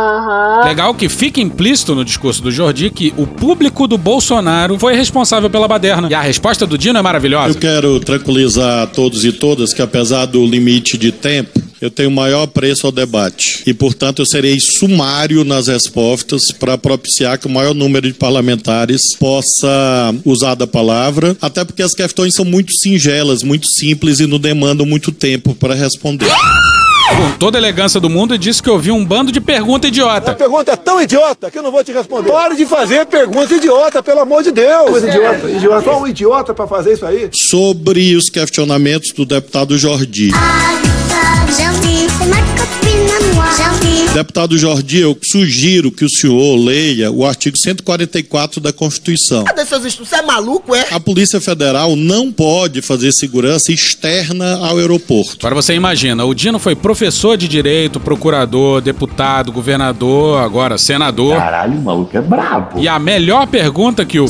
[0.64, 5.50] Legal que fica implícito no discurso do Jordi que o público do Bolsonaro foi responsável
[5.50, 6.08] pela baderna.
[6.10, 7.50] E a resposta do Dino é maravilhosa.
[7.50, 12.12] Eu quero tranquilizar a todos e todas que, apesar do limite de tempo, eu tenho
[12.12, 13.64] maior preço ao debate.
[13.66, 19.16] E, portanto, eu serei sumário nas respostas para propiciar que o maior número de parlamentares
[19.18, 24.40] possa usar da palavra, até porque as questões são muito singelas, muito simples e não
[24.40, 26.30] demandam muito tempo para responder.
[27.16, 30.32] Com toda a elegância do mundo, disse que ouviu um bando de pergunta idiota.
[30.32, 32.30] A pergunta é tão idiota que eu não vou te responder.
[32.30, 34.90] Pare de fazer pergunta idiota, pelo amor de Deus.
[34.90, 35.84] Coisa idiota, idiota.
[35.84, 37.30] Só um idiota pra fazer isso aí?
[37.34, 40.32] Sobre os questionamentos do deputado Jordi.
[44.14, 49.46] Deputado Jordi, eu sugiro que o senhor leia o artigo 144 da Constituição.
[49.46, 50.10] Cadê seus estudos?
[50.10, 50.88] Você é maluco, é?
[50.92, 55.38] A Polícia Federal não pode fazer segurança externa ao aeroporto.
[55.48, 61.38] Agora você imagina, o Dino foi professor de direito, procurador, deputado, governador, agora senador.
[61.38, 62.80] Caralho, o maluco é brabo.
[62.80, 64.26] E a melhor pergunta que o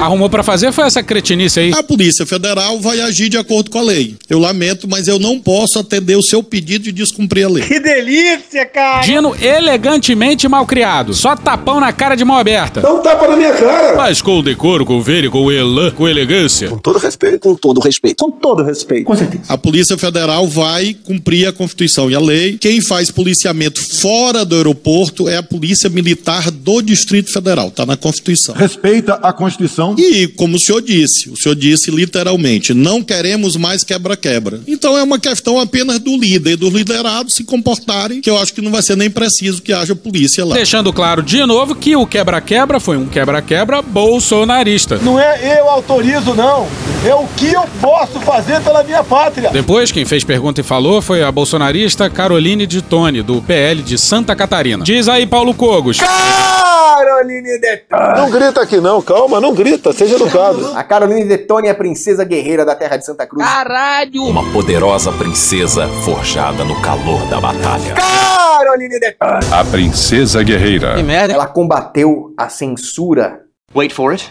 [0.00, 1.72] arrumou pra fazer foi essa cretinice aí.
[1.74, 4.16] A Polícia Federal vai agir de acordo com a lei.
[4.30, 7.64] Eu lamento, mas eu não posso atender o seu pedido de descumprir a lei.
[7.64, 9.00] Que delícia, cara!
[9.00, 11.14] Dino elegantemente mal criado.
[11.14, 12.80] Só tapão na cara de mão aberta.
[12.90, 13.96] Um tapa na minha cara.
[13.96, 16.68] Mas com decoro, com vênia, com elan, com elegância.
[16.68, 17.40] Com todo respeito.
[17.40, 18.24] Com todo respeito.
[18.24, 19.04] Com todo respeito.
[19.04, 19.44] Com certeza.
[19.48, 22.58] A Polícia Federal vai cumprir a Constituição e a lei.
[22.58, 27.68] Quem faz policiamento fora do aeroporto é a Polícia Militar do Distrito Federal.
[27.68, 28.54] Está na Constituição.
[28.54, 29.94] Respeita a Constituição.
[29.98, 34.60] E, como o senhor disse, o senhor disse literalmente, não queremos mais quebra-quebra.
[34.66, 38.54] Então é uma questão apenas do líder e dos liderados se comportarem, que eu acho
[38.54, 40.54] que não vai ser nem preciso que haja polícia lá.
[40.54, 44.98] Deixando claro de novo que o quebra-quebra foi um quebra-quebra bolsonarista.
[44.98, 46.68] Não é eu autorizo, não.
[47.06, 49.50] É o que eu posso fazer pela minha pátria.
[49.50, 53.96] Depois, quem fez pergunta e falou foi a bolsonarista Caroline de Tone, do PL de
[53.96, 54.82] Santa Catarina.
[54.82, 55.98] Diz aí, Paulo Cogos.
[55.98, 58.18] Caroline Detone.
[58.18, 60.72] Não grita aqui não, calma, não grita, seja educado.
[60.74, 63.46] A Caroline Detone é a princesa guerreira da terra de Santa Cruz.
[63.46, 64.24] Caralho!
[64.24, 67.94] Uma poderosa princesa forjada no calor da batalha.
[67.94, 69.46] Caroline Detone.
[69.52, 70.96] A princesa guerreira.
[70.96, 71.34] Que merda.
[71.34, 73.42] Ela combateu a censura.
[73.72, 74.28] Wait for it.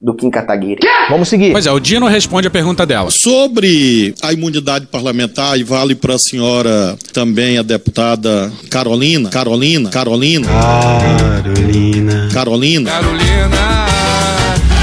[0.00, 0.80] Do Kim Kataguiri.
[1.08, 1.52] Vamos seguir.
[1.52, 3.10] Pois é, o Dino responde a pergunta dela.
[3.10, 10.46] Sobre a imunidade parlamentar, e vale para a senhora também a deputada Carolina, Carolina, Carolina,
[10.46, 12.28] Carolina.
[12.30, 12.90] Carolina, Carolina,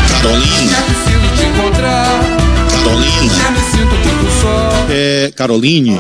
[0.10, 2.22] Carolina, preciso te encontrar.
[2.84, 4.88] Carolina, Já me sinto muito só.
[4.90, 6.00] é, Caroline.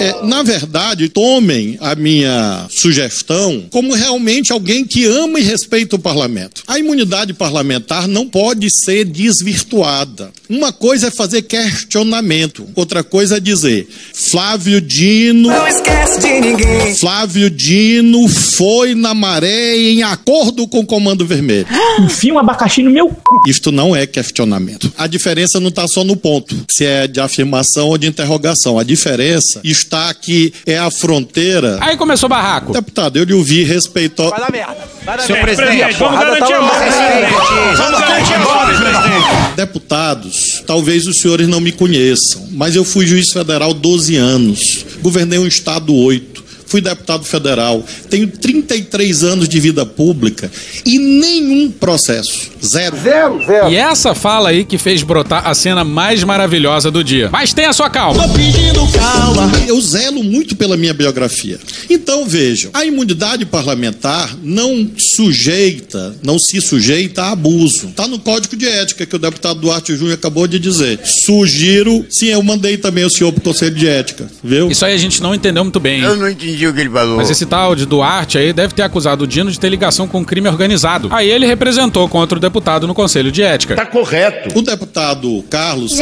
[0.00, 5.98] É, na verdade, tomem a minha sugestão como realmente alguém que ama e respeita o
[5.98, 6.62] parlamento.
[6.66, 10.30] A imunidade parlamentar não pode ser desvirtuada.
[10.48, 15.48] Uma coisa é fazer questionamento, outra coisa é dizer Flávio Dino.
[15.48, 16.94] Não esquece de ninguém.
[16.96, 21.66] Flávio Dino foi na maré em acordo com o Comando Vermelho.
[22.00, 23.42] Enfia um abacaxi no meu cu.
[23.48, 24.92] Isto não é questionamento.
[24.96, 28.78] A diferença não está só no ponto, se é de afirmação ou de interrogação.
[28.78, 31.78] A diferença está que é a fronteira.
[31.80, 32.72] Aí começou o barraco.
[32.72, 34.30] Deputado, eu lhe ouvi respeitou.
[34.30, 34.76] Vai dar merda.
[35.04, 35.62] Vai dar Senhor merda.
[35.62, 37.76] presidente, a vamos garantir tá a lá ordem, presidente.
[37.76, 39.56] Vamos garantir a ordem, presidente.
[39.56, 45.38] Deputados, talvez os senhores não me conheçam, mas eu fui juiz federal 12 anos, governei
[45.38, 46.43] um estado 8.
[46.74, 50.50] Fui deputado federal, tenho 33 anos de vida pública
[50.84, 52.50] e nenhum processo.
[52.64, 52.96] Zero.
[53.00, 53.70] Zero, zero.
[53.70, 57.28] E essa fala aí que fez brotar a cena mais maravilhosa do dia.
[57.30, 58.26] Mas tenha sua calma.
[58.26, 59.52] Tô pedindo calma.
[59.68, 61.60] Eu zelo muito pela minha biografia.
[61.88, 67.92] Então vejam, a imunidade parlamentar não sujeita, não se sujeita a abuso.
[67.94, 70.98] Tá no Código de Ética que o deputado Duarte Júnior acabou de dizer.
[71.24, 74.68] Sugiro, sim, eu mandei também o senhor pro Conselho de Ética, viu?
[74.68, 76.00] Isso aí a gente não entendeu muito bem.
[76.00, 77.16] Eu não entendi o que ele falou.
[77.16, 80.24] Mas esse tal de Duarte aí deve ter acusado o Dino de ter ligação com
[80.24, 81.08] crime organizado.
[81.10, 83.74] Aí ele representou contra o deputado no Conselho de Ética.
[83.74, 84.58] Tá correto.
[84.58, 85.94] O deputado Carlos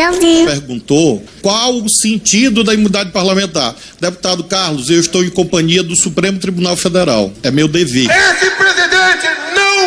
[0.44, 3.75] perguntou qual o sentido da imunidade parlamentar.
[4.01, 7.33] Deputado Carlos, eu estou em companhia do Supremo Tribunal Federal.
[7.42, 8.09] É meu dever.
[8.11, 9.41] Esse presidente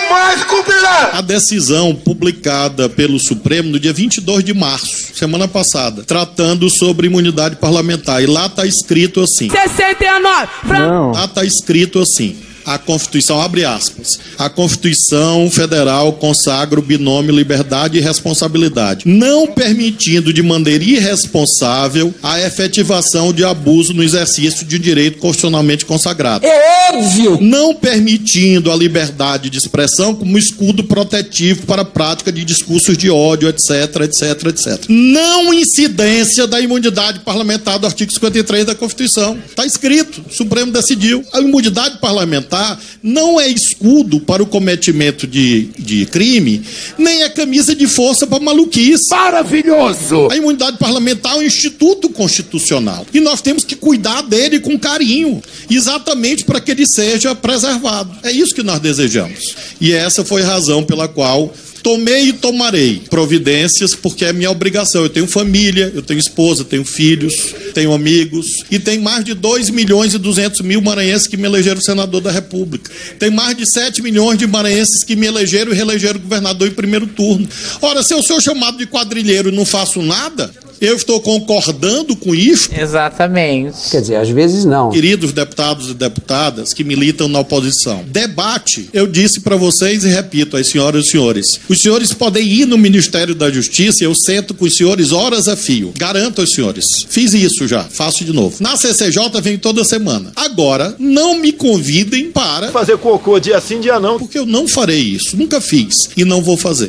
[0.10, 1.12] mais cumprirá.
[1.14, 7.56] A decisão publicada pelo Supremo no dia 22 de março, semana passada, tratando sobre imunidade
[7.58, 8.22] parlamentar.
[8.22, 9.50] E lá está escrito assim.
[9.50, 10.48] 69.
[10.66, 11.12] Não.
[11.12, 12.36] Lá está escrito assim.
[12.66, 20.34] A Constituição, abre aspas, a Constituição Federal consagra o binômio liberdade e responsabilidade, não permitindo
[20.34, 26.46] de maneira irresponsável a efetivação de abuso no exercício de um direito constitucionalmente consagrado.
[26.46, 27.38] É óbvio!
[27.42, 33.10] Não permitindo a liberdade de expressão como escudo protetivo para a prática de discursos de
[33.10, 34.86] ódio, etc, etc, etc.
[34.90, 39.38] Não incidência da imunidade parlamentar do artigo 53 da Constituição.
[39.48, 41.26] Está escrito, o Supremo decidiu.
[41.34, 42.55] A imunidade parlamentar
[43.02, 46.62] não é escudo para o cometimento de, de crime,
[46.98, 49.10] nem é camisa de força para maluquice.
[49.12, 50.28] Maravilhoso!
[50.32, 53.06] A imunidade parlamentar é um instituto constitucional.
[53.14, 58.16] E nós temos que cuidar dele com carinho, exatamente para que ele seja preservado.
[58.24, 59.56] É isso que nós desejamos.
[59.80, 61.54] E essa foi a razão pela qual
[61.86, 65.04] tomei e tomarei providências porque é minha obrigação.
[65.04, 69.70] Eu tenho família, eu tenho esposa, tenho filhos, tenho amigos e tem mais de 2
[69.70, 72.90] milhões e 200 mil maranhenses que me elegeram senador da República.
[73.20, 77.06] Tem mais de 7 milhões de maranhenses que me elegeram e reelegeram governador em primeiro
[77.06, 77.48] turno.
[77.80, 80.50] Ora, se eu sou chamado de quadrilheiro e não faço nada,
[80.82, 82.70] eu estou concordando com isso?
[82.76, 83.90] Exatamente.
[83.90, 84.90] Quer dizer, às vezes não.
[84.90, 90.58] Queridos deputados e deputadas que militam na oposição, debate, eu disse para vocês e repito
[90.58, 94.64] às senhoras e senhores, os senhores podem ir no Ministério da Justiça eu sento com
[94.64, 95.92] os senhores horas a fio.
[95.98, 97.06] Garanto aos senhores.
[97.10, 98.56] Fiz isso já, faço de novo.
[98.62, 100.32] Na CCJ vem toda semana.
[100.38, 104.18] Agora, não me convidem para fazer cocô dia sim, dia não.
[104.18, 105.36] Porque eu não farei isso.
[105.36, 106.88] Nunca fiz e não vou fazer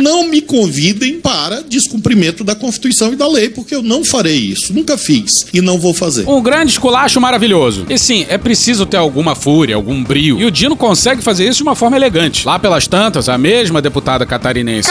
[0.00, 4.72] não me convidem para descumprimento da Constituição e da lei, porque eu não farei isso.
[4.72, 6.28] Nunca fiz e não vou fazer.
[6.28, 7.86] Um grande esculacho maravilhoso.
[7.88, 10.40] E sim, é preciso ter alguma fúria, algum brio.
[10.40, 12.46] E o Dino consegue fazer isso de uma forma elegante.
[12.46, 14.90] Lá pelas tantas, a mesma deputada catarinense.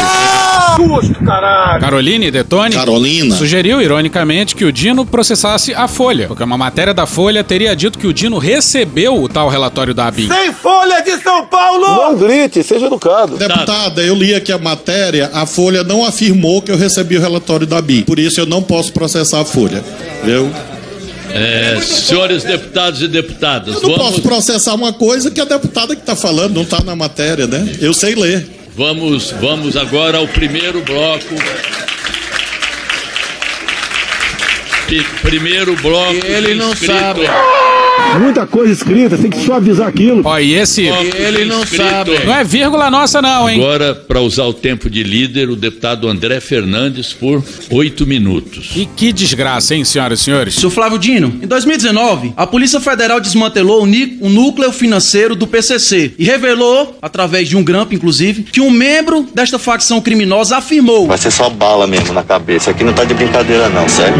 [0.77, 1.79] Justo, caralho!
[1.79, 3.35] Caroline Detone Carolina.
[3.35, 7.99] sugeriu, ironicamente, que o Dino processasse a Folha, porque uma matéria da Folha teria dito
[7.99, 10.27] que o Dino recebeu o tal relatório da ABIN.
[10.27, 11.85] Sem folha de São Paulo!
[11.85, 13.37] Não grite, seja educado.
[13.37, 14.92] Deputada, eu li aqui a matéria,
[15.33, 18.03] a Folha não afirmou que eu recebi o relatório da BIM.
[18.03, 19.83] Por isso eu não posso processar a Folha.
[20.23, 20.49] Viu?
[21.33, 25.95] É, senhores deputados e deputadas, Eu não vamos, posso processar uma coisa que a deputada
[25.95, 27.75] que está falando não está na matéria, né?
[27.81, 28.45] Eu sei ler.
[28.75, 31.33] vamos, vamos agora ao primeiro bloco.
[35.23, 36.23] Primeiro bloco.
[36.23, 36.93] Ele não inscrito.
[36.93, 37.21] sabe.
[38.19, 40.21] Muita coisa escrita, tem que suavizar aquilo.
[40.23, 40.83] Ó, e esse.
[40.83, 41.83] Ele não inscrito.
[41.83, 42.25] sabe.
[42.25, 43.59] Não é vírgula nossa, não, hein?
[43.59, 48.71] Agora, para usar o tempo de líder, o deputado André Fernandes por oito minutos.
[48.75, 50.55] E que desgraça, hein, senhoras e senhores?
[50.55, 50.69] Sr.
[50.69, 56.97] Flávio Dino, em 2019, a Polícia Federal desmantelou o, núcleo financeiro do PCC e revelou,
[57.01, 61.49] através de um grampo inclusive, que um membro desta facção criminosa afirmou Vai ser só
[61.49, 62.71] bala mesmo na cabeça.
[62.71, 64.19] Aqui não tá de brincadeira, não, certo?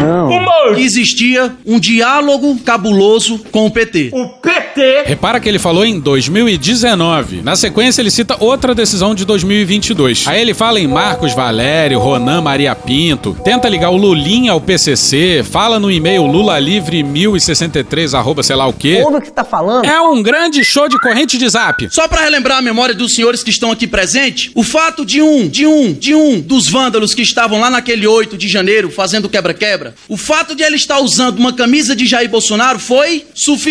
[0.75, 4.11] que existia um diálogo cabuloso com o PT.
[4.13, 5.03] O PT!
[5.05, 7.41] Repara que ele falou em 2019.
[7.41, 10.25] Na sequência, ele cita outra decisão de 2022.
[10.27, 15.43] Aí ele fala em Marcos Valério, Ronan Maria Pinto, tenta ligar o Lulinha ao PCC,
[15.43, 19.01] fala no e-mail lulalivre 1063, arroba sei lá o quê.
[19.03, 19.85] Tudo que tá falando.
[19.85, 21.87] É um grande show de corrente de zap.
[21.89, 25.47] Só para relembrar a memória dos senhores que estão aqui presentes, o fato de um,
[25.47, 29.95] de um, de um dos vândalos que estavam lá naquele 8 de janeiro fazendo quebra-quebra,
[30.07, 33.62] o fato de ele estar usando uma camisa de Jair Bolsonaro foi suficiente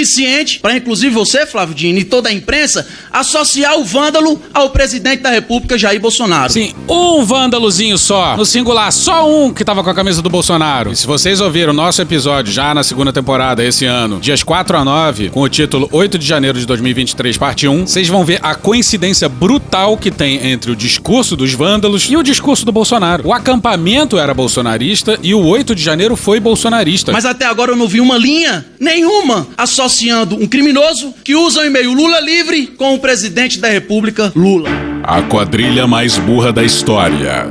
[0.61, 5.23] para incluir inclusive você, Flávio Dino, e toda a imprensa, associar o vândalo ao presidente
[5.23, 6.53] da República, Jair Bolsonaro.
[6.53, 10.93] Sim, um vândalozinho só, no singular, só um que tava com a camisa do Bolsonaro.
[10.93, 14.77] E se vocês ouviram o nosso episódio já na segunda temporada esse ano, dias 4
[14.77, 18.39] a 9, com o título 8 de janeiro de 2023, parte 1, vocês vão ver
[18.43, 23.27] a coincidência brutal que tem entre o discurso dos vândalos e o discurso do Bolsonaro.
[23.27, 27.13] O acampamento era bolsonarista e o 8 de janeiro foi bolsonarista.
[27.13, 29.47] Mas até agora eu não vi uma linha nenhuma
[29.83, 34.71] associando um criminoso que usa o e-mail Lula livre com o presidente da República, Lula.
[35.03, 37.47] A quadrilha mais burra da história.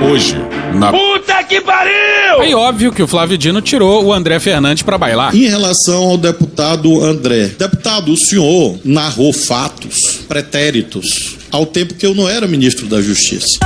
[0.00, 0.36] Hoje,
[0.74, 0.90] na.
[0.90, 2.40] Puta que pariu!
[2.40, 5.34] Aí óbvio que o Flávio Dino tirou o André Fernandes pra bailar.
[5.36, 12.14] Em relação ao deputado André, deputado, o senhor narrou fatos pretéritos ao tempo que eu
[12.14, 13.58] não era ministro da Justiça.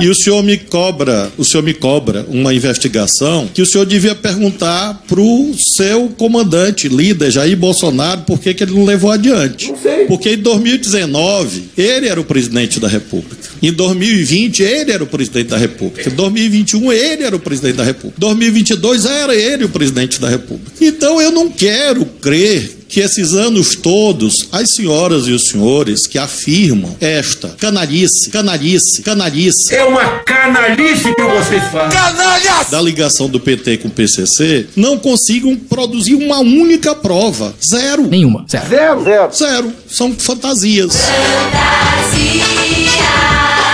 [0.00, 4.14] E o senhor me cobra, o senhor me cobra uma investigação que o senhor devia
[4.14, 9.72] perguntar pro seu comandante, líder Jair Bolsonaro, por que, que ele não levou adiante.
[10.06, 13.36] Porque em 2019 ele era o presidente da República.
[13.60, 16.08] Em 2020 ele era o presidente da República.
[16.08, 18.16] Em 2021 ele era o presidente da República.
[18.16, 20.72] Em 2022 era ele o presidente da República.
[20.80, 26.18] Então eu não quero crer que esses anos todos, as senhoras e os senhores que
[26.18, 29.74] afirmam esta canalice, canalice, canalice.
[29.74, 31.98] É uma canalice que vocês fazem.
[31.98, 32.70] Canalhas!
[32.70, 37.54] Da ligação do PT com o PCC, não consigam produzir uma única prova.
[37.64, 38.06] Zero.
[38.06, 38.44] Nenhuma.
[38.50, 38.68] Zero.
[38.68, 39.04] Zero.
[39.04, 39.34] Zero.
[39.34, 39.72] Zero.
[39.88, 40.94] São fantasias.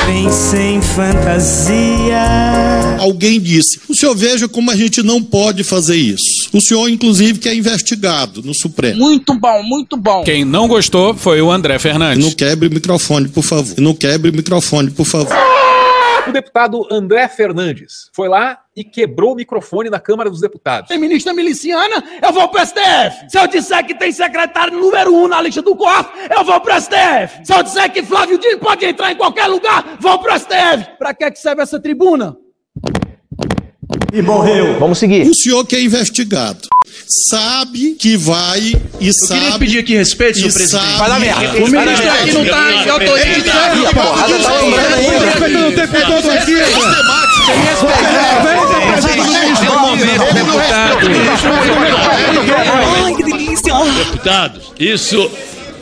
[0.06, 2.20] Vem sem fantasia.
[2.98, 6.43] Alguém disse: o senhor veja como a gente não pode fazer isso.
[6.54, 8.96] O senhor, inclusive, que é investigado no Supremo.
[8.96, 10.22] Muito bom, muito bom.
[10.22, 12.24] Quem não gostou foi o André Fernandes.
[12.24, 13.74] Não quebre o microfone, por favor.
[13.76, 15.36] Não quebre o microfone, por favor.
[16.28, 20.86] O deputado André Fernandes foi lá e quebrou o microfone na Câmara dos Deputados.
[20.86, 23.28] Feminista miliciana, eu vou pro STF.
[23.28, 26.80] Se eu disser que tem secretário número um na lista do COAF, eu vou pro
[26.80, 27.44] STF.
[27.44, 30.96] Se eu disser que Flávio Dino pode entrar em qualquer lugar, vou pro STF.
[30.98, 32.36] Pra que, que serve essa tribuna?
[34.14, 34.78] E morreu.
[34.78, 35.28] Vamos seguir.
[35.28, 36.68] O senhor que é investigado
[37.28, 39.40] sabe que vai e Eu sabe.
[39.40, 40.98] queria pedir aqui respeito, senhor e presidente.
[40.98, 41.48] Vai dar merda.
[41.58, 43.50] O ministro aqui não tá em autoria de
[45.24, 46.54] Respeitando o tempo todo aqui,
[53.04, 53.74] Ai, que delícia.
[53.98, 55.28] Deputados, isso,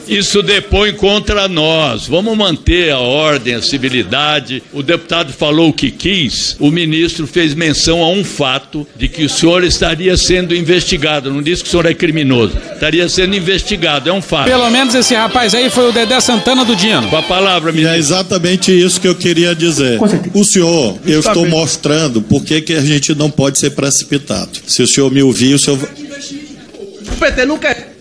[0.09, 2.07] isso depõe contra nós.
[2.07, 4.63] Vamos manter a ordem, a civilidade.
[4.73, 6.57] O deputado falou o que quis.
[6.59, 11.33] O ministro fez menção a um fato de que o senhor estaria sendo investigado.
[11.33, 12.57] Não disse que o senhor é criminoso.
[12.75, 14.09] Estaria sendo investigado.
[14.09, 14.47] É um fato.
[14.49, 17.09] Pelo menos esse rapaz aí foi o Dedé Santana do Dino.
[17.09, 17.95] Com a palavra, E ministro.
[17.95, 19.99] é exatamente isso que eu queria dizer.
[20.35, 21.53] O senhor, eu Está estou bem.
[21.53, 24.51] mostrando por que que a gente não pode ser precipitado.
[24.67, 25.79] Se o senhor me ouvir, o senhor.
[25.81, 27.92] O PT não quer.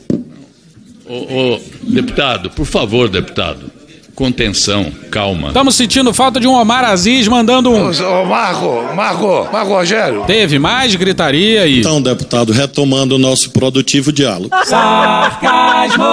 [1.12, 3.70] Ô, ô, deputado, por favor, deputado.
[4.16, 5.48] Contenção, calma.
[5.48, 7.90] Estamos sentindo falta de um Omar Aziz mandando um.
[7.90, 10.24] Ô, Marco, Marco, Marco Rogério.
[10.26, 11.80] Teve mais gritaria e.
[11.80, 14.50] Então, deputado, retomando o nosso produtivo diálogo.
[14.66, 16.04] Sarcasmo.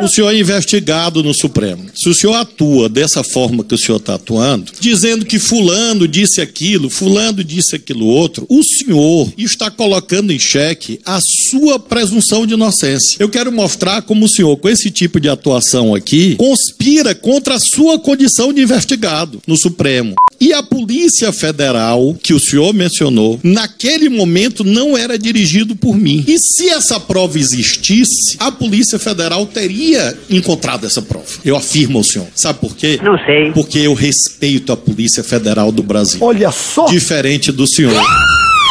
[0.00, 1.86] O senhor é investigado no Supremo.
[1.94, 6.40] Se o senhor atua dessa forma que o senhor está atuando, dizendo que fulano disse
[6.40, 12.54] aquilo, fulano disse aquilo outro, o senhor está colocando em xeque a sua presunção de
[12.54, 13.16] inocência.
[13.18, 16.83] Eu quero mostrar como o senhor, com esse tipo de atuação aqui, conspira
[17.20, 20.14] contra a sua condição de investigado no Supremo.
[20.40, 26.24] E a Polícia Federal, que o senhor mencionou, naquele momento não era dirigido por mim.
[26.26, 31.26] E se essa prova existisse, a Polícia Federal teria encontrado essa prova.
[31.44, 32.26] Eu afirmo ao senhor.
[32.34, 32.98] Sabe por quê?
[33.02, 33.52] Não sei.
[33.52, 36.18] Porque eu respeito a Polícia Federal do Brasil.
[36.20, 36.86] Olha só.
[36.86, 37.94] Diferente do senhor.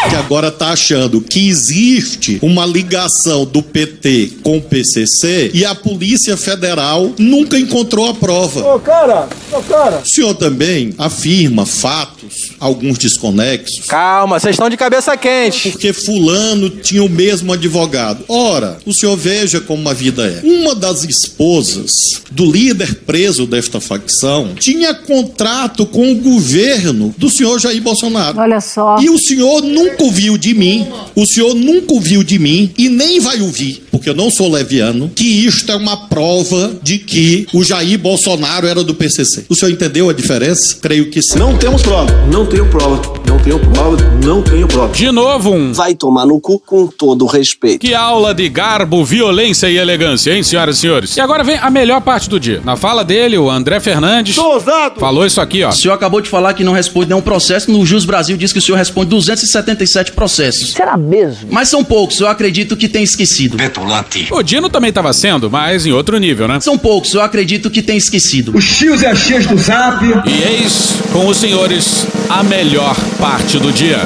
[0.10, 5.74] Que agora está achando que existe uma ligação do PT com o PCC e a
[5.74, 8.76] Polícia Federal nunca encontrou a prova.
[8.76, 10.02] Ô, cara, ô, cara.
[10.04, 13.86] O senhor também afirma fatos, alguns desconexos.
[13.88, 15.70] Calma, vocês estão de cabeça quente.
[15.72, 18.26] Porque fulano tinha o mesmo advogado.
[18.28, 20.42] Ora, o senhor veja como a vida é.
[20.44, 21.92] Uma das esposas
[22.32, 28.40] do líder preso desta facção tinha contrato com o governo do senhor Jair Bolsonaro.
[28.40, 28.98] Olha só.
[29.00, 30.88] E o senhor nunca ouviu de mim.
[31.16, 33.84] O senhor nunca ouviu de mim e nem vai ouvir.
[33.92, 38.66] Porque eu não sou leviano, que isto é uma prova de que o Jair Bolsonaro
[38.66, 39.46] era do PCC.
[39.50, 40.78] O senhor entendeu a diferença?
[40.82, 41.38] Creio que sim.
[41.38, 42.12] Não temos prova.
[42.32, 43.02] Não tenho prova.
[43.28, 43.98] Não tenho prova.
[44.24, 44.94] Não tenho prova.
[44.94, 45.74] De novo um.
[45.74, 47.80] Vai tomar no cu com todo o respeito.
[47.80, 51.18] Que aula de garbo, violência e elegância, hein, senhoras e senhores?
[51.18, 52.62] E agora vem a melhor parte do dia.
[52.64, 54.36] Na fala dele, o André Fernandes
[54.98, 55.70] falou isso aqui, ó.
[55.70, 57.72] O senhor acabou de falar que não responde nenhum processo.
[57.72, 59.10] No Jus Brasil diz que o senhor responde
[59.84, 60.72] 277 processos.
[60.72, 61.50] Será mesmo?
[61.52, 63.58] Mas são poucos, eu acredito que tem esquecido.
[63.58, 64.28] Petulante.
[64.32, 66.60] O Dino também estava sendo, mas em outro nível, né?
[66.60, 68.56] São poucos, eu acredito que tem esquecido.
[68.56, 70.04] Os chios e as chias do zap.
[70.26, 74.00] E eis, com os senhores, a melhor parte do dia.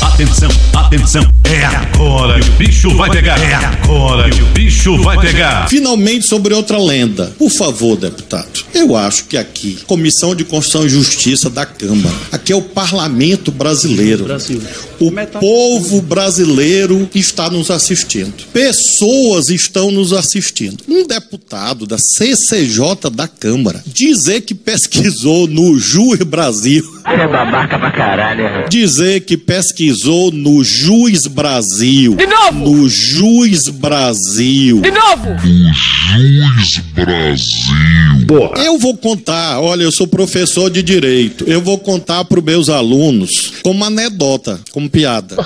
[0.00, 1.35] Atenção, atenção.
[1.48, 3.38] É agora que o bicho vai pegar.
[3.40, 5.68] É agora que o bicho vai pegar.
[5.68, 7.32] Finalmente, sobre outra lenda.
[7.38, 8.64] Por favor, deputado.
[8.74, 13.52] Eu acho que aqui, Comissão de Constituição e Justiça da Câmara, aqui é o parlamento
[13.52, 14.24] brasileiro.
[14.24, 14.60] Brasil.
[14.98, 18.34] O povo brasileiro está nos assistindo.
[18.52, 20.82] Pessoas estão nos assistindo.
[20.88, 26.95] Um deputado da CCJ da Câmara dizer que pesquisou no Jur Brasil.
[27.08, 28.68] É babaca pra caralho.
[28.68, 32.16] Dizer que pesquisou no Juiz Brasil.
[32.16, 32.58] De novo!
[32.58, 34.80] No Juiz Brasil.
[34.80, 35.36] De novo!
[35.38, 37.76] Juiz Brasil.
[38.56, 41.44] Eu vou contar, olha, eu sou professor de direito.
[41.46, 45.36] Eu vou contar para os meus alunos como anedota, como piada.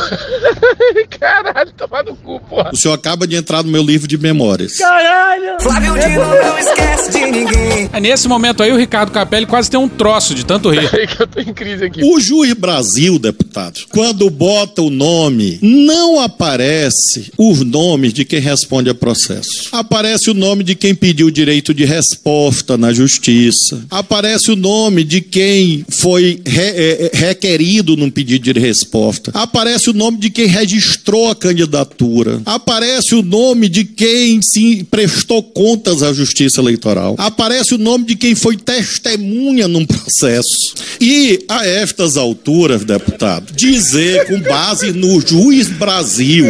[1.21, 2.71] Caralho, toma no cu, porra.
[2.73, 4.79] O senhor acaba de entrar no meu livro de memórias.
[4.79, 5.61] Caralho!
[5.61, 7.91] Flávio Dino não esquece de ninguém.
[7.93, 10.89] É nesse momento aí o Ricardo Capelli quase tem um troço de tanto rir.
[11.51, 12.03] Em crise aqui.
[12.05, 18.89] O Juiz Brasil, deputado, quando bota o nome, não aparece os nomes de quem responde
[18.89, 19.69] a processo.
[19.73, 23.83] Aparece o nome de quem pediu o direito de resposta na justiça.
[23.91, 29.31] Aparece o nome de quem foi re- é, é, requerido num pedido de resposta.
[29.35, 32.41] Aparece o nome de quem registrou a candidatura.
[32.47, 37.15] Aparece o nome de quem se prestou contas à justiça eleitoral.
[37.19, 40.75] Aparece o nome de quem foi testemunha num processo.
[41.01, 46.47] E a estas alturas, deputado, dizer com base no juiz Brasil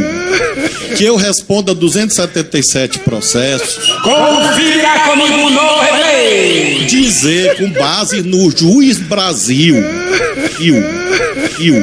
[0.97, 3.91] que eu respondo a 277 processos.
[4.03, 6.85] Confira comigo no replay.
[6.87, 9.77] Dizer com base no juiz Brasil.
[10.59, 10.83] Rio,
[11.59, 11.83] Rio,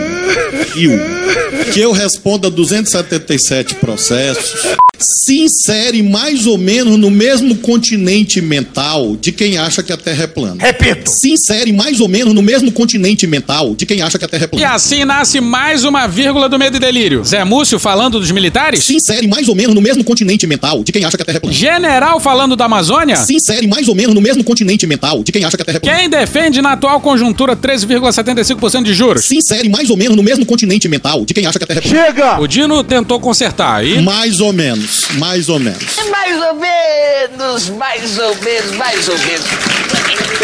[1.73, 4.77] Que eu respondo a 277 processos.
[4.99, 10.23] Se insere mais ou menos no mesmo continente mental de quem acha que a Terra
[10.23, 10.55] é plana.
[10.59, 11.07] Repito.
[11.07, 14.45] Se insere mais ou menos no mesmo continente mental de quem acha que a Terra
[14.45, 14.69] é E plana.
[14.73, 17.23] assim nasce mais uma vírgula do Medo e Delírio.
[17.23, 18.83] Zé Múcio falando dos militares?
[18.85, 21.37] Se insere mais ou menos no mesmo continente mental de quem acha que a Terra
[21.37, 21.55] é plana.
[21.55, 23.17] General falando da Amazônia?
[23.17, 25.77] Se insere mais ou menos no mesmo continente mental de quem acha que a Terra
[25.77, 25.95] é plana.
[25.99, 29.25] Quem defende na atual conjuntura 13,75% de juros?
[29.25, 31.81] Se insere mais ou menos no mesmo continente mental de quem acha que a Terra
[31.83, 31.87] é.
[31.87, 32.39] Chega!
[32.39, 34.01] O Dino tentou consertar e...
[34.01, 35.95] Mais ou menos, mais ou menos.
[36.09, 39.45] Mais ou menos, mais ou menos, mais ou menos.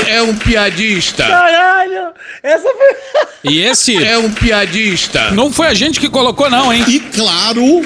[0.07, 1.24] É um piadista.
[1.26, 2.07] Caralho!
[2.41, 3.51] Essa foi.
[3.51, 5.32] E esse É um piadista.
[5.32, 6.84] não foi a gente que colocou não, hein?
[6.88, 7.86] E claro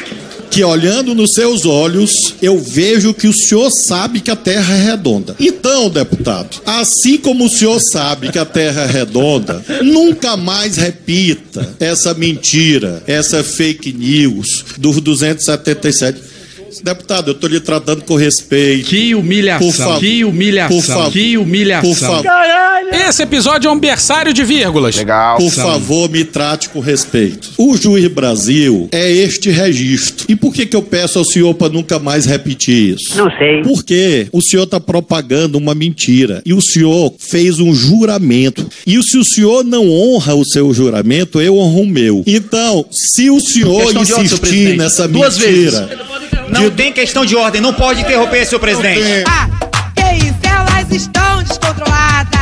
[0.50, 4.84] que olhando nos seus olhos, eu vejo que o senhor sabe que a Terra é
[4.84, 5.36] redonda.
[5.40, 11.76] Então, deputado, assim como o senhor sabe que a Terra é redonda, nunca mais repita
[11.80, 16.37] essa mentira, essa fake news dos 277.
[16.84, 18.90] Deputado, eu estou lhe tratando com respeito.
[18.90, 19.68] Que humilhação.
[19.68, 20.00] Por favor.
[20.00, 20.78] Que humilhação.
[20.78, 21.12] Por favor.
[21.12, 21.90] Que humilhação.
[21.90, 22.24] Por favor.
[22.24, 22.88] Caralho!
[23.08, 24.96] Esse episódio é um berçário de vírgulas.
[24.96, 25.38] Legal.
[25.38, 27.50] Por favor, me trate com respeito.
[27.58, 30.26] O Juiz Brasil é este registro.
[30.30, 33.18] E por que, que eu peço ao senhor para nunca mais repetir isso?
[33.18, 33.62] Não sei.
[33.64, 36.42] Porque o senhor está propagando uma mentira.
[36.46, 38.68] E o senhor fez um juramento.
[38.86, 42.24] E se o senhor não honra o seu juramento, eu honro o meu.
[42.26, 44.78] Então, se o senhor insistir presidente.
[44.78, 46.07] nessa Duas mentira.
[46.50, 49.24] Não tem questão de ordem, não pode interromper, senhor presidente.
[49.28, 49.50] Ah,
[49.96, 50.36] que isso?
[50.44, 52.38] Elas estão descontroladas.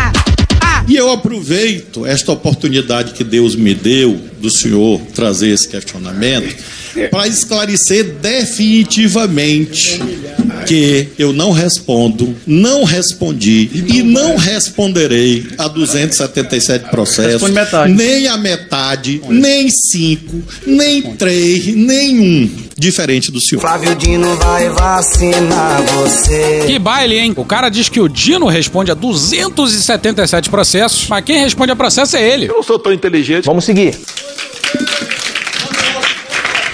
[0.87, 6.55] E eu aproveito esta oportunidade que Deus me deu do senhor trazer esse questionamento
[7.11, 10.01] para esclarecer definitivamente
[10.67, 17.93] que eu não respondo, não respondi e não responderei a 277 processos, Responde metade.
[17.93, 23.61] nem a metade, nem cinco, nem três, nenhum, diferente do senhor.
[23.61, 26.63] Flávio Dino vai vacinar você.
[26.65, 27.33] Que baile, hein?
[27.35, 32.17] O cara diz que o Dino responde a 277 processos, mas quem responde a processo
[32.17, 32.47] é ele.
[32.49, 33.45] Eu não sou tão inteligente.
[33.45, 33.95] Vamos seguir.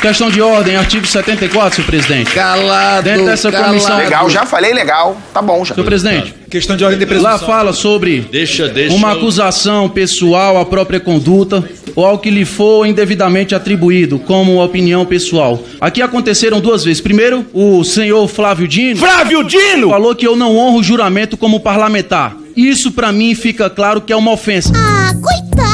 [0.01, 2.31] Questão de ordem, artigo 74, senhor presidente.
[2.31, 3.69] Calado, Dentro dessa calado.
[3.73, 3.97] comissão.
[3.97, 5.15] Legal, já falei legal.
[5.31, 5.75] Tá bom já.
[5.75, 7.47] Senhor presidente, Questão de ordem de lá presunção.
[7.47, 8.95] fala sobre Deixa, deixa.
[8.95, 11.63] uma acusação pessoal à própria conduta.
[11.95, 15.61] ou ao que lhe for indevidamente atribuído como opinião pessoal.
[15.79, 17.01] Aqui aconteceram duas vezes.
[17.01, 18.95] Primeiro, o senhor Flávio Dino.
[18.97, 19.89] Flávio Dino!
[19.89, 22.35] Falou que eu não honro o juramento como parlamentar.
[22.55, 24.71] Isso pra mim fica claro que é uma ofensa.
[24.73, 25.70] Ah, coitado!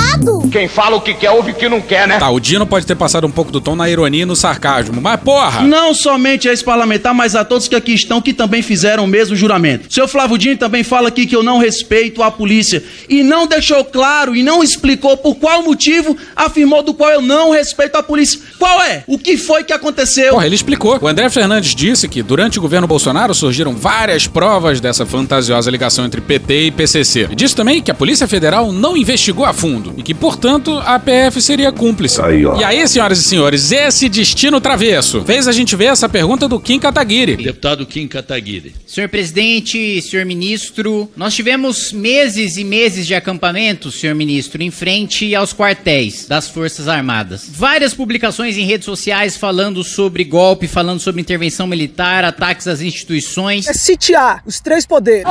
[0.52, 2.18] Quem fala o que quer, ouve o que não quer, né?
[2.18, 5.02] Tá, o Dino pode ter passado um pouco do tom na ironia e no sarcasmo,
[5.02, 5.62] mas porra!
[5.62, 9.08] Não somente a esse parlamentar, mas a todos que aqui estão que também fizeram o
[9.08, 9.94] mesmo juramento.
[9.94, 13.84] Seu Flávio Dino também fala aqui que eu não respeito a polícia e não deixou
[13.86, 18.40] claro e não explicou por qual motivo afirmou do qual eu não respeito a polícia.
[18.58, 19.04] Qual é?
[19.08, 20.34] O que foi que aconteceu?
[20.34, 20.98] Porra, ele explicou.
[21.02, 26.06] O André Fernandes disse que durante o governo Bolsonaro surgiram várias provas dessa fantasiosa ligação
[26.06, 27.28] entre PT e PCC.
[27.32, 30.98] E disse também que a Polícia Federal não investigou a fundo e que, portanto, a
[30.98, 32.22] PF seria cúmplice.
[32.22, 32.58] Aí, ó.
[32.58, 36.62] E aí, senhoras e senhores, esse destino travesso fez a gente ver essa pergunta do
[36.62, 37.36] Kim Kataguiri.
[37.36, 38.74] Deputado Kim Kataguiri.
[38.88, 45.36] Senhor presidente, senhor ministro, nós tivemos meses e meses de acampamento, senhor ministro, em frente
[45.36, 47.46] aos quartéis das Forças Armadas.
[47.50, 53.68] Várias publicações em redes sociais falando sobre golpe, falando sobre intervenção militar, ataques às instituições.
[53.68, 55.26] É sitiar os três poderes.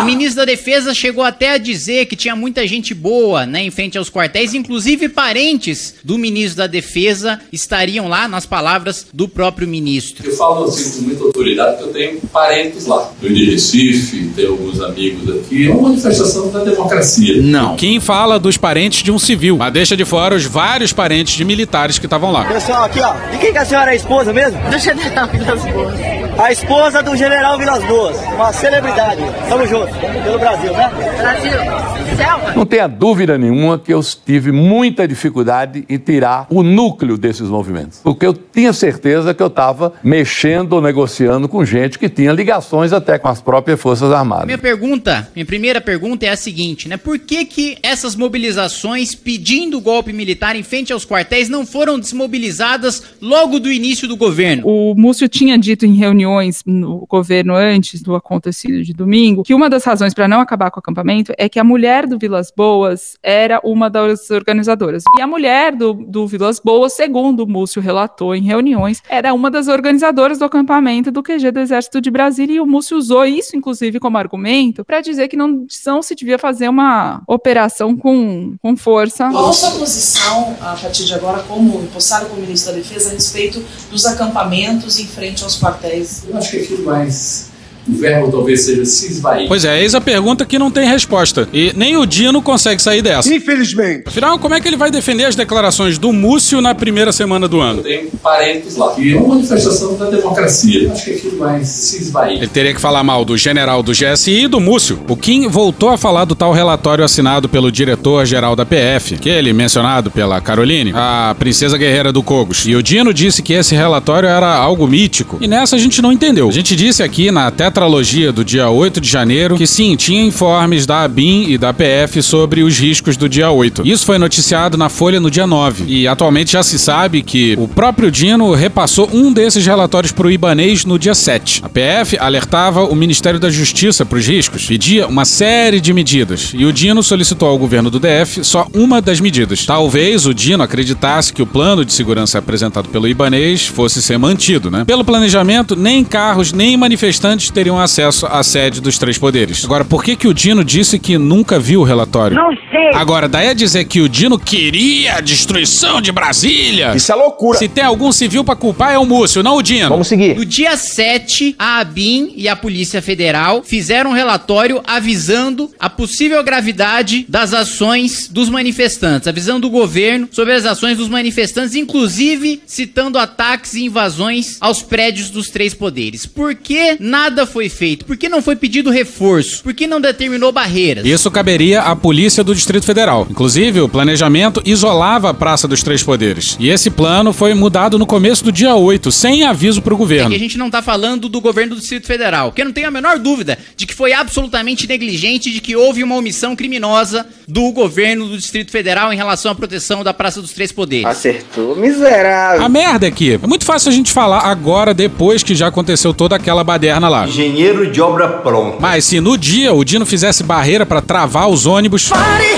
[0.00, 3.70] O ministro da Defesa chegou até a dizer que tinha muita gente boa, né, em
[3.70, 9.66] frente aos quartéis, inclusive parentes do ministro da Defesa estariam lá, nas palavras do próprio
[9.68, 10.28] ministro.
[10.28, 13.12] Eu falo assim com muita autoridade que eu tenho parentes lá.
[13.22, 15.66] Eu de Recife, tenho alguns amigos aqui.
[15.68, 17.42] É uma manifestação da democracia.
[17.42, 17.76] Não.
[17.76, 21.44] Kim fala dos parentes de um civil, mas deixa de fora os vários parentes de
[21.44, 22.44] militares que estavam lá.
[22.44, 24.58] Pessoal, aqui ó, de quem que a senhora é a esposa mesmo?
[24.70, 26.23] Do general Vilas Boas.
[26.36, 29.22] A esposa do general Vilas Boas, uma celebridade.
[29.48, 29.92] Tamo junto,
[30.24, 30.90] pelo Brasil, né?
[31.18, 32.04] Brasil.
[32.16, 32.52] Selva.
[32.54, 37.98] Não tenha dúvida nenhuma que eu tive muita dificuldade em tirar o núcleo desses movimentos.
[38.02, 42.92] Porque eu tinha certeza que eu estava mexendo ou negociando com gente que tinha ligações
[42.92, 44.46] até com as próprias Forças Armadas.
[44.46, 46.96] Minha pergunta, minha primeira pergunta é a seguinte, né?
[46.96, 51.98] Por que que essas mobilizações pedindo o golpe militar em frente aos quartéis não foram
[51.98, 54.62] desmobilizadas logo do início do governo?
[54.66, 55.94] O Múcio tinha dito em
[56.24, 60.70] reuniões no governo antes do acontecido de domingo que uma das razões para não acabar
[60.70, 65.04] com o acampamento é que a mulher do Vilas Boas era uma das organizadoras.
[65.18, 69.50] E a mulher do, do Vilas Boas, segundo o Múcio relatou em reuniões, era uma
[69.50, 72.56] das organizadoras do acampamento do QG do Exército de Brasília.
[72.56, 76.38] E o Múcio usou isso, inclusive, como argumento para dizer que não, não se devia
[76.38, 79.28] fazer uma operação com, com força.
[79.30, 83.12] Qual a sua posição, a partir de agora, como empossado como ministro da Defesa, a
[83.12, 86.13] respeito dos acampamentos em frente aos quartéis?
[86.26, 87.53] Eu acho que aquilo mais.
[87.86, 89.48] O verbo talvez seja se esvair.
[89.48, 91.48] Pois é, eis a pergunta que não tem resposta.
[91.52, 93.32] E nem o Dino consegue sair dessa.
[93.32, 94.04] Infelizmente.
[94.06, 97.60] Afinal, como é que ele vai defender as declarações do Múcio na primeira semana do
[97.60, 97.80] ano?
[97.80, 98.94] Eu tenho parentes lá.
[98.98, 100.90] E é uma manifestação da democracia.
[100.92, 102.38] Acho que aquilo vai se esvair.
[102.38, 105.00] Ele teria que falar mal do general do GSI e do Múcio.
[105.08, 110.10] O Kim voltou a falar do tal relatório assinado pelo diretor-geral da PF, aquele mencionado
[110.10, 112.64] pela Caroline, a princesa guerreira do Cogos.
[112.66, 115.38] E o Dino disse que esse relatório era algo mítico.
[115.40, 116.48] E nessa a gente não entendeu.
[116.48, 120.86] A gente disse aqui na tetralogia do dia 8 de janeiro que sim, tinha informes
[120.86, 123.82] da ABIN e da PF sobre os riscos do dia 8.
[123.84, 125.84] Isso foi noticiado na Folha no dia 9.
[125.88, 130.30] E atualmente já se sabe que o próprio Dino repassou um desses relatórios para o
[130.30, 131.62] Ibanês no dia 7.
[131.64, 136.52] A PF alertava o Ministério da Justiça para os riscos, pedia uma série de medidas.
[136.54, 139.66] E o Dino solicitou ao governo do DF só uma das medidas.
[139.66, 144.70] Talvez o Dino acreditasse que o plano de segurança apresentado pelo Ibanês fosse ser mantido,
[144.70, 144.84] né?
[144.84, 149.64] Pelo planejamento, nem carros nem manifestantes teriam acesso à sede dos três poderes.
[149.64, 152.36] Agora, por que que o Dino disse que nunca viu o relatório?
[152.36, 152.90] Não sei.
[152.94, 156.94] Agora, daí a dizer que o Dino queria a destruição de Brasília.
[156.94, 157.58] Isso é loucura.
[157.58, 159.88] Se tem algum civil pra culpar é o Múcio, não o Dino.
[159.88, 160.36] Vamos seguir.
[160.36, 166.42] No dia 7, a ABIN e a Polícia Federal fizeram um relatório avisando a possível
[166.42, 173.18] gravidade das ações dos manifestantes, avisando o governo sobre as ações dos manifestantes, inclusive citando
[173.18, 176.26] ataques e invasões aos prédios dos três poderes.
[176.26, 178.04] Por que nada foi feito?
[178.04, 179.62] Por que não foi pedido reforço?
[179.62, 181.06] Por que não determinou barreiras?
[181.06, 183.28] Isso caberia à Polícia do Distrito Federal.
[183.30, 186.56] Inclusive, o planejamento isolava a Praça dos Três Poderes.
[186.58, 190.30] E esse plano foi mudado no começo do dia 8, sem aviso pro É governo.
[190.30, 192.88] que a gente não tá falando do governo do Distrito Federal, porque eu não tenho
[192.88, 197.70] a menor dúvida de que foi absolutamente negligente, de que houve uma omissão criminosa do
[197.70, 201.06] governo do Distrito Federal em relação à proteção da Praça dos Três Poderes.
[201.06, 202.62] Acertou, miserável.
[202.64, 206.12] A merda é que é muito fácil a gente falar agora, depois que já aconteceu
[206.12, 207.26] toda aquela baderna lá.
[207.44, 208.78] Engenheiro de obra pronta.
[208.80, 212.10] Mas se no dia o Dino fizesse barreira pra travar os ônibus,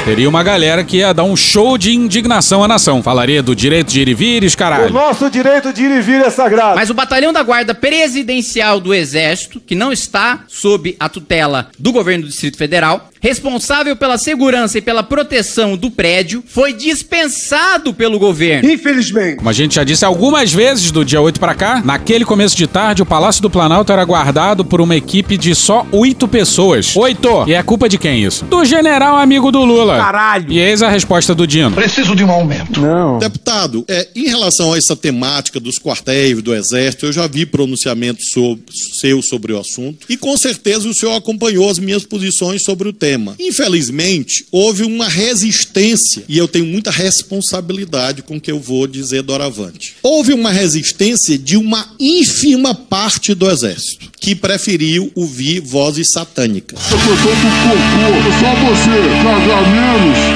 [0.04, 3.02] teria uma galera que ia dar um show de indignação à nação.
[3.02, 4.92] Falaria do direito de ir e vir e os O caralho.
[4.92, 6.76] nosso direito de ir e vir é sagrado.
[6.76, 11.92] Mas o batalhão da guarda presidencial do Exército, que não está sob a tutela do
[11.92, 18.18] governo do Distrito Federal, responsável pela segurança e pela proteção do prédio, foi dispensado pelo
[18.18, 18.70] governo.
[18.70, 19.36] Infelizmente.
[19.36, 22.66] Como a gente já disse algumas vezes do dia 8 pra cá, naquele começo de
[22.66, 26.94] tarde o Palácio do Planalto era guardado por uma equipe de só oito pessoas.
[26.96, 27.44] Oito!
[27.46, 28.44] E é culpa de quem isso?
[28.46, 29.96] Do general amigo do Lula.
[29.96, 30.50] Caralho.
[30.52, 31.72] E eis a resposta do Dino.
[31.72, 32.80] Preciso de um aumento.
[32.80, 33.18] Não.
[33.18, 38.26] Deputado, é, em relação a essa temática dos quartéis do Exército, eu já vi pronunciamentos
[38.32, 38.58] so-
[39.00, 42.92] seus sobre o assunto e com certeza o senhor acompanhou as minhas posições sobre o
[42.92, 43.34] tema.
[43.38, 49.22] Infelizmente, houve uma resistência e eu tenho muita responsabilidade com o que eu vou dizer
[49.22, 49.94] doravante.
[50.02, 56.78] Houve uma resistência de uma ínfima parte do Exército que preferiu ouvir vozes satânicas.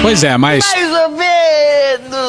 [0.02, 0.64] Pois é, mas.
[0.72, 1.30] Mais ou menos.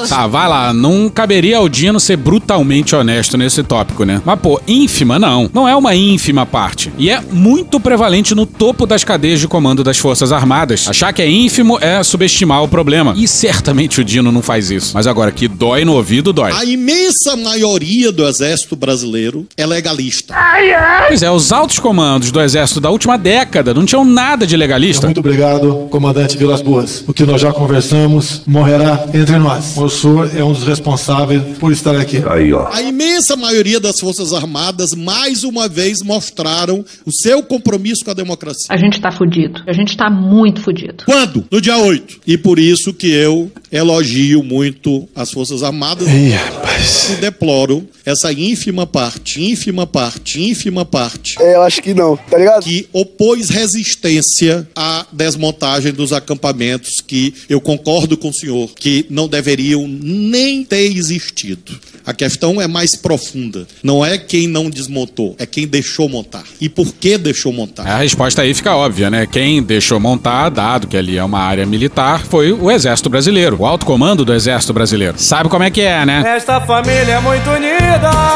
[0.09, 0.73] Tá, vai lá.
[0.73, 4.21] Não caberia ao Dino ser brutalmente honesto nesse tópico, né?
[4.25, 5.49] Mas, pô, ínfima não.
[5.53, 6.91] Não é uma ínfima parte.
[6.97, 10.87] E é muito prevalente no topo das cadeias de comando das Forças Armadas.
[10.87, 13.13] Achar que é ínfimo é subestimar o problema.
[13.17, 14.91] E certamente o Dino não faz isso.
[14.93, 16.51] Mas agora, que dói no ouvido, dói.
[16.51, 20.33] A imensa maioria do Exército brasileiro é legalista.
[21.07, 25.07] Pois é, os altos comandos do Exército da última década não tinham nada de legalista.
[25.07, 27.05] Muito obrigado, comandante Vilas Boas.
[27.07, 29.77] O que nós já conversamos morrerá entre nós.
[29.77, 32.21] O senhor é um dos responsáveis por estar aqui.
[32.27, 32.67] Aí, ó.
[32.69, 38.13] A imensa maioria das Forças Armadas, mais uma vez, mostraram o seu compromisso com a
[38.13, 38.67] democracia.
[38.69, 39.61] A gente tá fudido.
[39.65, 41.05] A gente tá muito fudido.
[41.05, 41.45] Quando?
[41.49, 42.19] No dia 8.
[42.27, 49.41] E por isso que eu elogio muito as Forças Armadas e deploro essa ínfima parte,
[49.41, 51.35] ínfima parte, ínfima parte.
[51.41, 52.63] É, eu acho que não, tá ligado?
[52.63, 59.27] Que opôs resistência à desmontagem dos acampamentos que eu concordo com o senhor que não
[59.27, 61.79] deveriam nem ter existido.
[62.05, 63.67] A questão é mais profunda.
[63.83, 66.43] Não é quem não desmontou, é quem deixou montar.
[66.59, 67.85] E por que deixou montar?
[67.85, 69.27] A resposta aí fica óbvia, né?
[69.27, 73.65] Quem deixou montar, dado que ali é uma área militar, foi o Exército Brasileiro, o
[73.65, 75.15] alto comando do Exército Brasileiro.
[75.19, 76.23] Sabe como é que é, né?
[76.35, 77.90] Esta família é muito unida.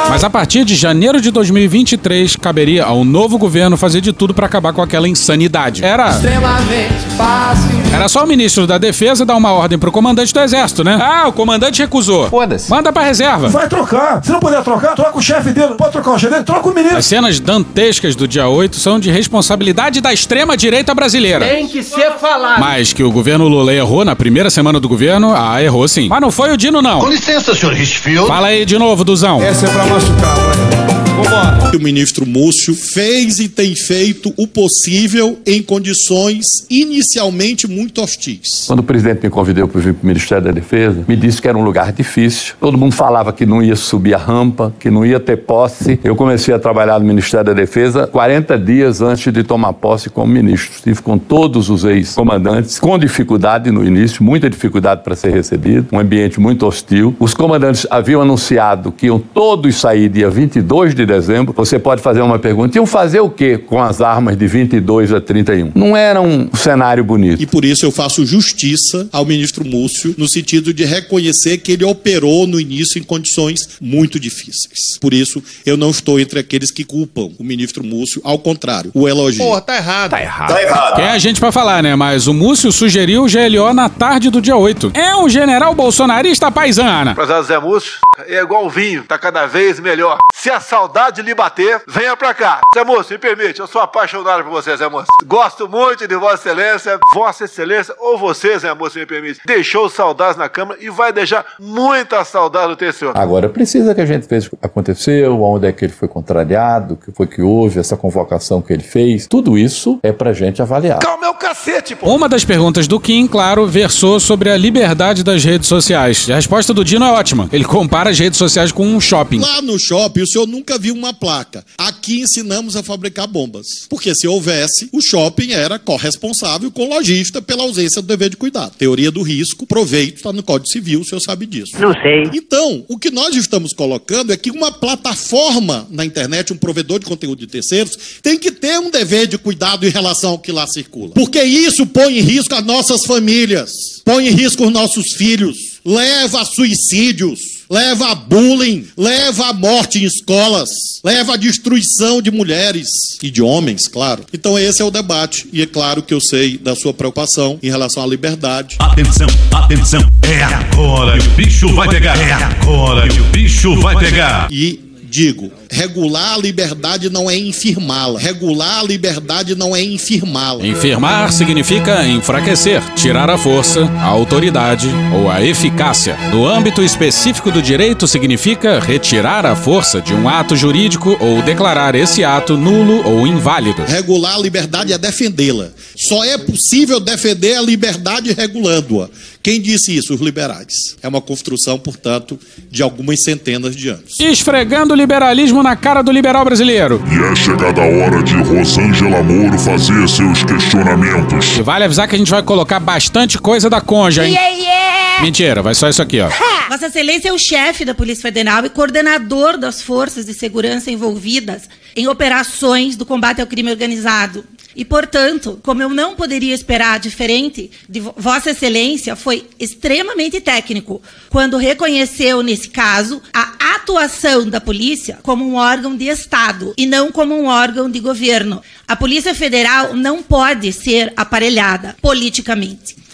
[0.09, 4.45] Mas a partir de janeiro de 2023, caberia ao novo governo fazer de tudo pra
[4.45, 5.83] acabar com aquela insanidade.
[5.83, 6.09] Era.
[6.09, 7.69] Extremamente fácil.
[7.93, 10.99] Era só o ministro da Defesa dar uma ordem pro comandante do Exército, né?
[11.01, 12.29] Ah, o comandante recusou.
[12.29, 12.69] Foda-se.
[12.69, 13.47] Manda pra reserva.
[13.47, 14.21] Vai trocar.
[14.23, 15.75] Se não puder trocar, troca o chefe dele.
[15.75, 16.97] Pode trocar o chefe dele, troca o ministro.
[16.97, 21.45] As cenas dantescas do dia 8 são de responsabilidade da extrema-direita brasileira.
[21.45, 22.59] Tem que ser falado.
[22.59, 26.09] Mas que o governo Lula errou na primeira semana do governo, ah, errou sim.
[26.09, 26.99] Mas não foi o Dino, não.
[26.99, 28.27] Com licença, senhor Richfield.
[28.27, 29.44] Fala aí de novo, Duzão.
[29.47, 31.04] Essa é pra machucar, vai.
[31.15, 31.55] Vambora.
[31.75, 38.65] O ministro Múcio fez e tem feito o possível em condições inicialmente muito hostis.
[38.67, 41.47] Quando o presidente me convidou para vir para o Ministério da Defesa, me disse que
[41.47, 42.55] era um lugar difícil.
[42.59, 45.99] Todo mundo falava que não ia subir a rampa, que não ia ter posse.
[46.03, 50.31] Eu comecei a trabalhar no Ministério da Defesa 40 dias antes de tomar posse como
[50.31, 50.71] ministro.
[50.75, 55.99] Estive com todos os ex-comandantes, com dificuldade no início, muita dificuldade para ser recebido, um
[55.99, 57.15] ambiente muito hostil.
[57.19, 61.53] Os comandantes haviam anunciado que iam todos sair dia 22 de dezembro.
[61.55, 65.21] Você pode fazer uma pergunta: iam fazer o quê com as armas de 22 a
[65.21, 65.71] 31?
[65.75, 67.41] Não era um cenário bonito.
[67.41, 71.83] E por isso eu faço justiça ao ministro Múcio, no sentido de reconhecer que ele
[71.83, 74.97] operou no início em condições muito difíceis.
[74.99, 79.07] Por isso, eu não estou entre aqueles que culpam o ministro Múcio, ao contrário, o
[79.07, 79.43] elogio.
[79.43, 80.11] Porra, tá errado.
[80.11, 80.95] Tá errado.
[80.95, 81.95] Quem é a gente pra falar, né?
[81.95, 84.91] Mas o Múcio sugeriu o GLO na tarde do dia 8.
[84.93, 87.15] É um general bolsonarista paisana.
[87.15, 90.17] Prezado Zé Múcio, é igual o vinho, tá cada vez melhor.
[90.33, 92.61] Se a saudade lhe bater, venha pra cá.
[92.75, 95.07] Zé Múcio, me permite, eu sou apaixonado por você, Zé Múcio.
[95.25, 100.37] Gosto muito de Vossa Excelência, Vossa Excelência, ou você, Zé Múcio, me permite, deixou saudades
[100.37, 103.11] na Câmara e vai deixar muita saudade no TCO.
[103.13, 106.93] Agora, precisa que a gente veja o que aconteceu, onde é que ele foi contrariado,
[106.93, 109.27] o que foi que houve, essa convocação que ele fez.
[109.27, 110.99] Tudo isso é pra gente avaliar.
[110.99, 112.13] Calma cacete, pô.
[112.13, 116.27] Uma das perguntas do Kim, claro, versou sobre a liberdade das redes sociais.
[116.27, 117.49] E a resposta do Dino é ótima.
[117.51, 119.39] Ele compara as redes sociais com um shopping.
[119.39, 121.63] Lá no shopping, o senhor nunca viu uma placa.
[121.77, 123.67] Aqui ensinamos a fabricar bombas.
[123.89, 128.37] Porque se houvesse, o shopping era corresponsável com o lojista pela ausência do dever de
[128.37, 128.75] cuidado.
[128.77, 131.79] Teoria do risco, proveito, está no Código Civil, o senhor sabe disso.
[131.79, 132.29] Não sei.
[132.33, 137.05] Então, o que nós estamos colocando é que uma plataforma na internet, um provedor de
[137.05, 140.65] conteúdo de terceiros, tem que ter um dever de cuidado em relação ao que lá
[140.67, 141.11] circula.
[141.25, 143.71] Porque isso põe em risco as nossas famílias,
[144.05, 147.55] põe em risco os nossos filhos, leva a suicídios.
[147.67, 150.69] leva a bullying, leva a morte em escolas,
[151.03, 152.87] leva a destruição de mulheres
[153.23, 154.23] e de homens, claro.
[154.31, 157.69] Então esse é o debate e é claro que eu sei da sua preocupação em
[157.69, 158.75] relação à liberdade.
[158.77, 162.15] Atenção, atenção, é agora que o bicho vai pegar.
[162.21, 164.47] É agora que o bicho vai pegar.
[164.51, 164.79] E
[165.15, 168.19] digo, regular a liberdade não é infirmá-la.
[168.19, 170.67] Regular a liberdade não é infirmá-la.
[170.67, 176.17] Infirmar significa enfraquecer, tirar a força, a autoridade ou a eficácia.
[176.31, 181.95] No âmbito específico do direito, significa retirar a força de um ato jurídico ou declarar
[181.95, 183.83] esse ato nulo ou inválido.
[183.85, 185.69] Regular a liberdade é defendê-la.
[185.95, 189.09] Só é possível defender a liberdade regulando-a.
[189.45, 190.11] Quem disse isso?
[190.11, 190.73] Os liberais.
[191.03, 192.39] É uma construção, portanto,
[192.71, 194.19] de algumas centenas de anos.
[194.19, 196.99] Esfregando o liberalismo na cara do liberal brasileiro.
[197.07, 201.57] E é chegada a hora de Rosângela Moro fazer seus questionamentos.
[201.59, 204.33] E vale avisar que a gente vai colocar bastante coisa da conja, hein?
[204.33, 205.21] Yeah, yeah.
[205.21, 206.29] Mentira, vai só isso aqui, ó.
[206.67, 211.69] Vossa Excelência é o chefe da Polícia Federal e coordenador das forças de segurança envolvidas
[211.95, 214.43] em operações do combate ao crime organizado.
[214.75, 221.57] E, portanto, como eu não poderia esperar diferente de Vossa Excelência, foi extremamente técnico quando
[221.57, 227.35] reconheceu, nesse caso, a atuação da polícia como um órgão de Estado e não como
[227.35, 228.61] um órgão de governo.
[228.87, 233.04] A Polícia Federal não pode ser aparelhada politicamente.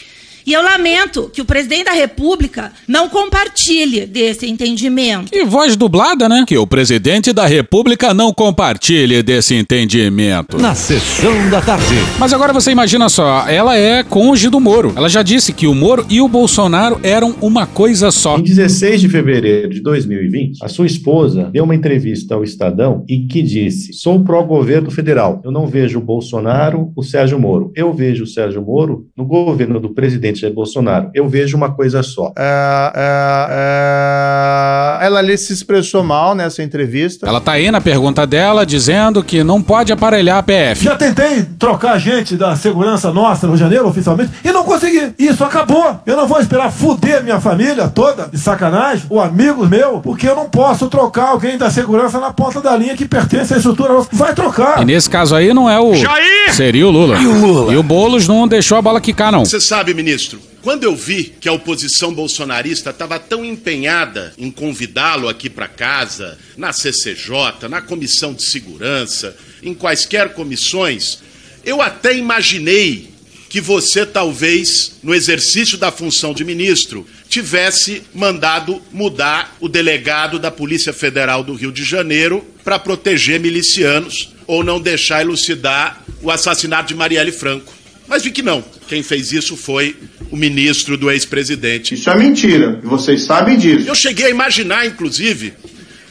[0.46, 5.30] E eu lamento que o presidente da República não compartilhe desse entendimento.
[5.34, 6.44] E voz dublada, né?
[6.48, 10.58] Que o presidente da República não compartilhe desse entendimento.
[10.58, 11.86] Na sessão da tarde.
[12.20, 14.94] Mas agora você imagina só, ela é cônjuge do Moro.
[14.96, 18.38] Ela já disse que o Moro e o Bolsonaro eram uma coisa só.
[18.38, 23.28] Em 16 de fevereiro de 2020, a sua esposa deu uma entrevista ao Estadão e
[23.28, 25.42] que disse: Sou pró-governo federal.
[25.44, 27.72] Eu não vejo o Bolsonaro, o Sérgio Moro.
[27.76, 31.10] Eu vejo o Sérgio Moro no governo do presidente Jair Bolsonaro.
[31.14, 32.32] Eu vejo uma coisa só.
[32.38, 37.28] É, é, é, ela ali se expressou mal nessa entrevista.
[37.28, 40.84] Ela tá aí na pergunta dela dizendo que não pode aparelhar a PF.
[40.84, 45.14] Já tentei trocar gente da segurança nossa no janeiro oficialmente e não consegui.
[45.18, 46.00] Isso acabou.
[46.06, 50.36] Eu não vou esperar fuder minha família toda de sacanagem, ou amigos meu, porque eu
[50.36, 54.10] não posso trocar alguém da segurança na ponta da linha que pertence à estrutura nossa.
[54.12, 54.82] Vai trocar.
[54.82, 55.94] E nesse caso aí não é o.
[55.94, 56.54] Jair!
[56.54, 57.18] Seria o Lula.
[57.18, 57.74] E o Lula?
[57.74, 59.46] E o Boulos não deixou a bola quicar, não.
[59.46, 60.21] Você sabe, ministro,
[60.62, 66.38] quando eu vi que a oposição bolsonarista estava tão empenhada em convidá-lo aqui para casa,
[66.56, 71.20] na CCJ, na Comissão de Segurança, em quaisquer comissões,
[71.64, 73.12] eu até imaginei
[73.50, 80.50] que você talvez, no exercício da função de ministro, tivesse mandado mudar o delegado da
[80.50, 86.88] Polícia Federal do Rio de Janeiro para proteger milicianos ou não deixar elucidar o assassinato
[86.90, 87.81] de Marielle Franco.
[88.12, 88.62] Mas vi que não.
[88.90, 89.96] Quem fez isso foi
[90.30, 91.94] o ministro do ex-presidente.
[91.94, 92.78] Isso é mentira.
[92.84, 93.88] Vocês sabem disso.
[93.88, 95.54] Eu cheguei a imaginar, inclusive,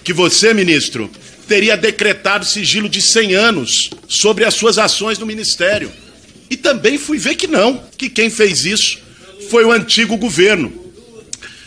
[0.03, 1.11] que você, ministro,
[1.47, 5.93] teria decretado sigilo de 100 anos sobre as suas ações no ministério.
[6.49, 8.99] E também fui ver que não, que quem fez isso
[9.51, 10.73] foi o antigo governo.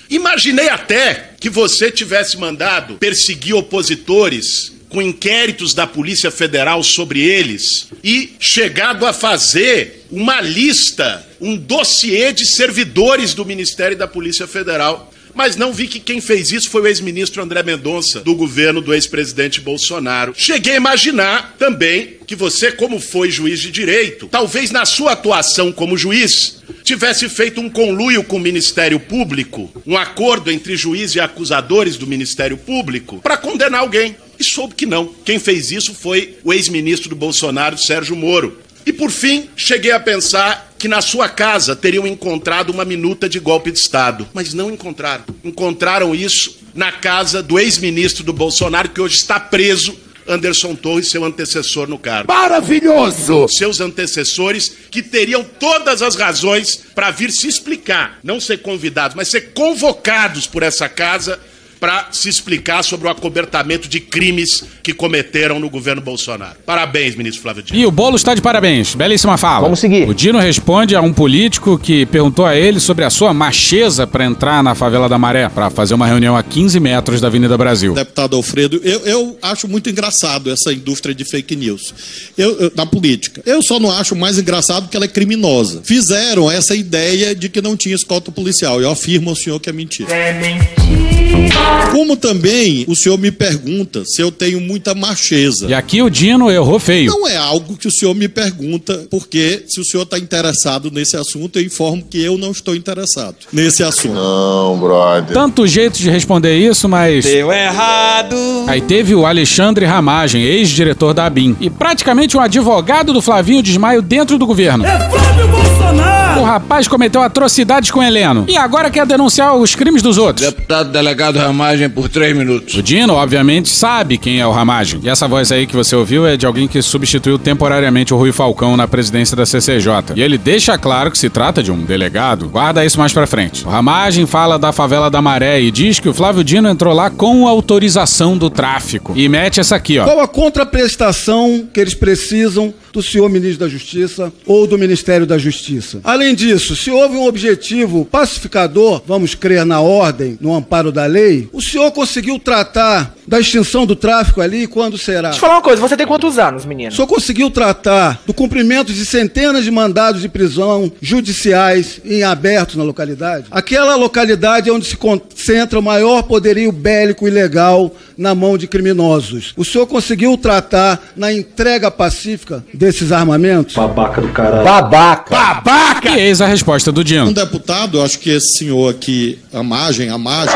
[0.09, 7.87] Imaginei até que você tivesse mandado perseguir opositores com inquéritos da Polícia Federal sobre eles
[8.03, 15.11] e chegado a fazer uma lista, um dossiê de servidores do Ministério da Polícia Federal.
[15.33, 18.93] Mas não vi que quem fez isso foi o ex-ministro André Mendonça, do governo do
[18.93, 20.31] ex-presidente Bolsonaro.
[20.37, 25.71] Cheguei a imaginar também que você, como foi juiz de direito, talvez na sua atuação
[25.71, 31.19] como juiz, tivesse feito um conluio com o Ministério Público, um acordo entre juiz e
[31.19, 34.15] acusadores do Ministério Público, para condenar alguém.
[34.39, 35.13] E soube que não.
[35.25, 38.59] Quem fez isso foi o ex-ministro do Bolsonaro, Sérgio Moro.
[38.85, 43.39] E por fim, cheguei a pensar que na sua casa teriam encontrado uma minuta de
[43.39, 44.27] golpe de Estado.
[44.33, 45.23] Mas não encontraram.
[45.43, 51.23] Encontraram isso na casa do ex-ministro do Bolsonaro, que hoje está preso Anderson Torres, seu
[51.23, 52.31] antecessor no cargo.
[52.31, 53.47] Maravilhoso!
[53.47, 59.27] Seus antecessores que teriam todas as razões para vir se explicar, não ser convidados, mas
[59.27, 61.39] ser convocados por essa casa
[61.83, 66.55] para se explicar sobre o acobertamento de crimes que cometeram no governo Bolsonaro.
[66.65, 67.77] Parabéns, ministro Flávio Dino.
[67.77, 68.95] E o Bolo está de parabéns.
[68.95, 69.63] Belíssima fala.
[69.63, 70.07] Vamos seguir.
[70.07, 74.23] O Dino responde a um político que perguntou a ele sobre a sua macheza para
[74.23, 77.93] entrar na favela da Maré, para fazer uma reunião a 15 metros da Avenida Brasil.
[77.93, 81.93] Deputado Alfredo, eu, eu acho muito engraçado essa indústria de fake news
[82.37, 83.41] eu, eu, na política.
[83.45, 85.81] Eu só não acho mais engraçado que ela é criminosa.
[85.83, 88.79] Fizeram essa ideia de que não tinha escolta policial.
[88.79, 90.13] Eu afirmo ao senhor que é mentira.
[90.13, 91.72] É mentira.
[91.91, 95.67] Como também o senhor me pergunta se eu tenho muita macheza.
[95.67, 97.11] E aqui o Dino errou feio.
[97.11, 101.15] Não é algo que o senhor me pergunta, porque se o senhor está interessado nesse
[101.15, 104.15] assunto, eu informo que eu não estou interessado nesse assunto.
[104.15, 105.33] Não, brother.
[105.33, 107.25] Tanto jeito de responder isso, mas.
[107.25, 108.35] Deu errado.
[108.67, 114.01] Aí teve o Alexandre Ramagem, ex-diretor da ABIN, e praticamente um advogado do Flavinho Desmaio
[114.01, 114.85] dentro do governo.
[114.85, 116.12] É Flávio Bolsonaro!
[116.43, 120.45] O rapaz cometeu atrocidades com Heleno e agora quer denunciar os crimes dos outros.
[120.45, 122.75] Deputado delegado Ramagem por três minutos.
[122.75, 124.99] O Dino, obviamente, sabe quem é o Ramagem.
[125.01, 128.33] E essa voz aí que você ouviu é de alguém que substituiu temporariamente o Rui
[128.33, 130.15] Falcão na presidência da CCJ.
[130.17, 132.49] E ele deixa claro que se trata de um delegado.
[132.49, 133.65] Guarda isso mais pra frente.
[133.65, 137.09] O Ramagem fala da favela da Maré e diz que o Flávio Dino entrou lá
[137.09, 139.13] com autorização do tráfico.
[139.15, 140.03] E mete essa aqui, ó.
[140.03, 145.37] Qual a contraprestação que eles precisam do senhor ministro da Justiça ou do Ministério da
[145.39, 145.99] Justiça?
[146.03, 151.49] Além disso, se houve um objetivo pacificador, vamos crer na ordem, no amparo da lei,
[151.51, 155.29] o senhor conseguiu tratar da extinção do tráfico ali quando será?
[155.29, 156.91] Deixa eu falar uma coisa, você tem quantos anos, menino?
[156.91, 162.75] O senhor conseguiu tratar do cumprimento de centenas de mandados de prisão judiciais em abertos
[162.75, 163.47] na localidade?
[163.49, 168.67] Aquela localidade é onde se concentra o maior poderio bélico e legal na mão de
[168.67, 169.53] criminosos.
[169.57, 173.75] O senhor conseguiu tratar na entrega pacífica desses armamentos?
[173.75, 174.63] Babaca do caralho.
[174.63, 175.29] Babaca!
[175.35, 176.09] Babaca!
[176.09, 177.27] E eis a resposta do Dino.
[177.29, 180.55] Um deputado, acho que esse senhor aqui, a margem, a margem,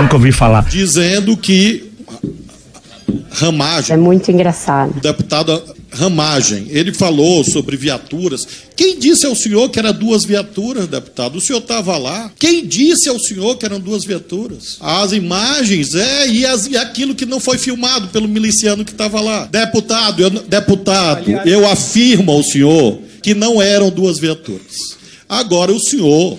[0.00, 0.64] Nunca ouvi falar.
[0.64, 1.88] dizendo que
[3.32, 4.96] Ramagem, É muito engraçado.
[4.96, 8.46] o deputado Ramagem, ele falou sobre viaturas.
[8.76, 11.36] Quem disse ao senhor que eram duas viaturas, deputado?
[11.36, 12.30] O senhor estava lá.
[12.38, 14.76] Quem disse ao senhor que eram duas viaturas?
[14.80, 19.20] As imagens, é, e, as- e aquilo que não foi filmado pelo miliciano que estava
[19.20, 19.46] lá.
[19.46, 24.96] Deputado, eu, deputado, eu afirmo ao senhor que não eram duas viaturas.
[25.28, 26.38] Agora o senhor,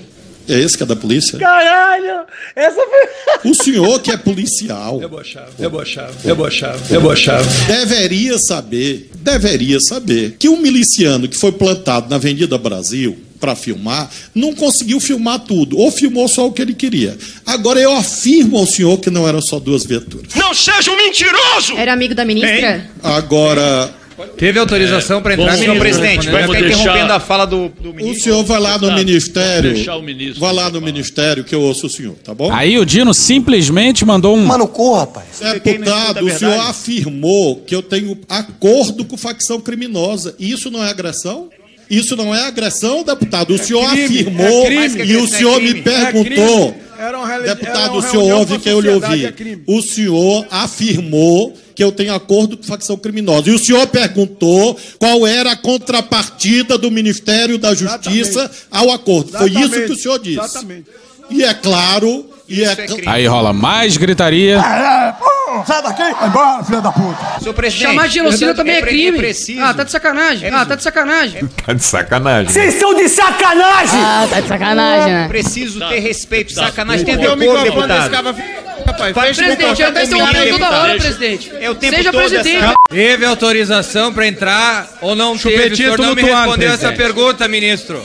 [0.54, 1.38] é esse que é da polícia?
[1.38, 2.26] Caralho!
[2.56, 3.52] Essa foi.
[3.52, 5.00] O senhor que é policial.
[5.00, 7.47] Debochado, debochado, debochado, debochado.
[7.68, 14.12] deveria saber, deveria saber que um miliciano que foi plantado na Avenida Brasil para filmar,
[14.36, 17.18] não conseguiu filmar tudo, ou filmou só o que ele queria.
[17.45, 20.34] Agora eu afirmo ao senhor que não eram só duas viaturas.
[20.36, 21.78] Não seja um mentiroso!
[21.78, 22.89] Era amigo da ministra?
[23.02, 23.93] Agora,
[24.38, 26.30] Teve autorização para entrar, senhor presidente.
[26.30, 28.24] Vai vamos ficar deixar- interrompendo a fala do, do o ministro.
[28.24, 31.88] senhor vai lá no ministério, deixar o ministro vai lá no ministério que eu ouço
[31.88, 32.51] o senhor, tá bom?
[32.53, 34.45] Aí o Dino simplesmente mandou um.
[34.45, 35.26] Mano, corra, rapaz.
[35.63, 40.36] Deputado, o senhor afirmou que eu tenho acordo com facção criminosa.
[40.39, 41.49] Isso não é agressão?
[41.89, 43.51] Isso não é agressão, deputado.
[43.53, 45.11] O senhor crime, afirmou é crime.
[45.11, 46.76] e o É senhor me perguntou.
[47.00, 47.04] É.
[47.08, 49.26] Era uma reli- Deputado, era o senhor ouve que eu lhe ouvi.
[49.26, 49.34] é.
[49.68, 53.50] O senhor afirmou que eu tenho acordo com facção criminosa.
[53.50, 59.32] E o senhor perguntou qual era a contrapartida do Ministério da Justiça ao acordo.
[59.32, 60.39] Foi isso que o senhor disse.
[60.39, 60.86] Exatamente.
[61.30, 64.58] E é claro, e é cl- Aí rola mais gritaria.
[64.58, 65.28] É, pô,
[65.66, 67.39] sai daqui, vai embora, filha da puta.
[67.39, 69.18] Senhor presidente, Chamar de genocídio também é pre- crime.
[69.18, 69.62] preciso.
[69.62, 70.50] Ah, tá de sacanagem.
[70.50, 71.50] Ah, tá de sacanagem.
[71.66, 72.52] Tá de sacanagem.
[72.52, 74.00] Vocês são de sacanagem!
[74.02, 75.28] Ah, tá de sacanagem, né?
[75.28, 76.52] Preciso ter respeito.
[76.54, 78.36] Sacanagem tem a Tem ver o com o microfone desse deputado.
[78.36, 78.70] cara.
[78.88, 81.52] Rapaz, Vai, fecha o Presidente, tá interrompendo cara aí, toda hora, presidente.
[81.60, 82.64] É o tempo Seja todo presidente.
[82.64, 85.74] essa- Teve autorização para entrar ou não teve?
[85.74, 88.02] O senhor não me respondeu essa pergunta, ministro.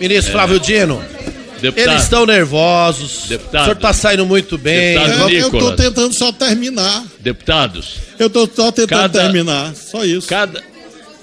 [0.00, 1.02] Ministro Flávio Dino,
[1.70, 1.92] Deputado.
[1.92, 3.24] eles estão nervosos.
[3.28, 3.60] Deputado.
[3.62, 4.94] O senhor está saindo muito bem.
[4.98, 5.30] Deputado.
[5.30, 5.76] eu, Nicolas.
[5.76, 7.04] tentando só terminar.
[7.20, 7.94] Deputados.
[8.18, 9.74] Eu tô só tentando Cada- terminar.
[9.74, 10.26] Só isso.
[10.28, 10.62] Cada.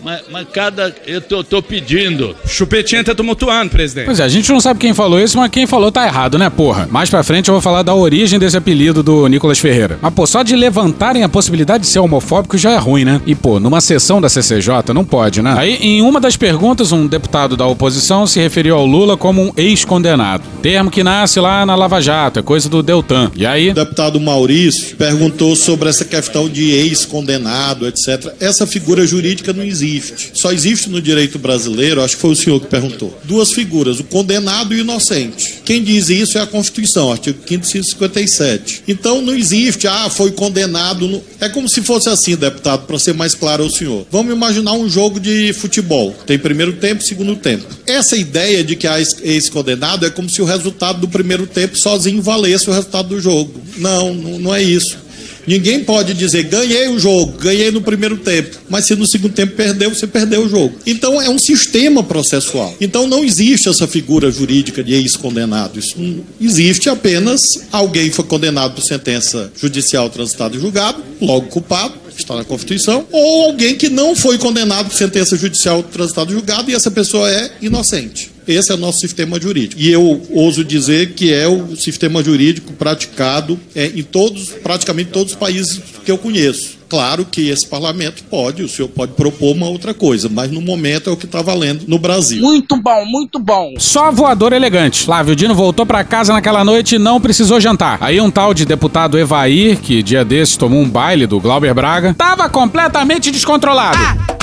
[0.04, 0.94] Mas, mas cada.
[1.06, 2.36] Eu tô, tô pedindo.
[2.46, 4.06] Chupetinha tá tumultuando, presidente.
[4.06, 6.50] Pois é, a gente não sabe quem falou isso, mas quem falou tá errado, né,
[6.50, 6.88] porra?
[6.92, 10.00] Mais pra frente eu vou falar da origem desse apelido do Nicolas Ferreira.
[10.02, 13.22] Mas, pô, só de levantarem a possibilidade de ser homofóbico já é ruim, né?
[13.26, 15.54] E, pô, numa sessão da CCJ não pode, né?
[15.58, 19.52] Aí, em uma das perguntas, um deputado da oposição se referiu ao Lula como um
[19.56, 20.44] ex-condenado.
[20.62, 23.32] Termo que nasce lá na Lava Jato, é coisa do Deltan.
[23.36, 23.70] E aí...
[23.70, 28.34] O deputado Maurício perguntou sobre essa questão de ex-condenado, etc.
[28.40, 29.91] Essa figura jurídica não existe.
[30.34, 34.04] Só existe no direito brasileiro, acho que foi o senhor que perguntou, duas figuras, o
[34.04, 35.56] condenado e o inocente.
[35.66, 38.84] Quem diz isso é a Constituição, artigo 557.
[38.88, 41.08] Então não existe, ah, foi condenado.
[41.08, 44.06] no- É como se fosse assim, deputado, para ser mais claro ao senhor.
[44.12, 46.12] Vamos imaginar um jogo de futebol.
[46.26, 47.66] Tem primeiro tempo, segundo tempo.
[47.88, 51.78] Essa ideia de que há ex- ex-condenado é como se o resultado do primeiro tempo
[51.78, 53.60] sozinho valesse o resultado do jogo.
[53.78, 54.98] Não, não é isso.
[55.46, 59.56] Ninguém pode dizer ganhei o jogo, ganhei no primeiro tempo, mas se no segundo tempo
[59.56, 60.76] perdeu, você perdeu o jogo.
[60.86, 62.76] Então é um sistema processual.
[62.80, 65.80] Então não existe essa figura jurídica de ex-condenado.
[65.80, 71.94] Isso não existe apenas alguém foi condenado por sentença judicial transitada e julgado, logo culpado,
[72.18, 76.70] está na Constituição, ou alguém que não foi condenado por sentença judicial transitada e julgado
[76.70, 78.31] e essa pessoa é inocente.
[78.48, 79.82] Esse é o nosso sistema jurídico.
[79.82, 85.34] E eu ouso dizer que é o sistema jurídico praticado é, em todos, praticamente todos
[85.34, 86.82] os países que eu conheço.
[86.92, 91.10] Claro que esse parlamento pode, o senhor pode propor uma outra coisa, mas no momento
[91.10, 92.42] é o que está valendo no Brasil.
[92.42, 93.76] Muito bom, muito bom.
[93.78, 95.06] Só voador elegante.
[95.06, 97.98] Flávio Dino voltou pra casa naquela noite e não precisou jantar.
[98.02, 102.14] Aí um tal de deputado Evair, que dia desses tomou um baile do Glauber Braga,
[102.14, 104.41] tava completamente descontrolado.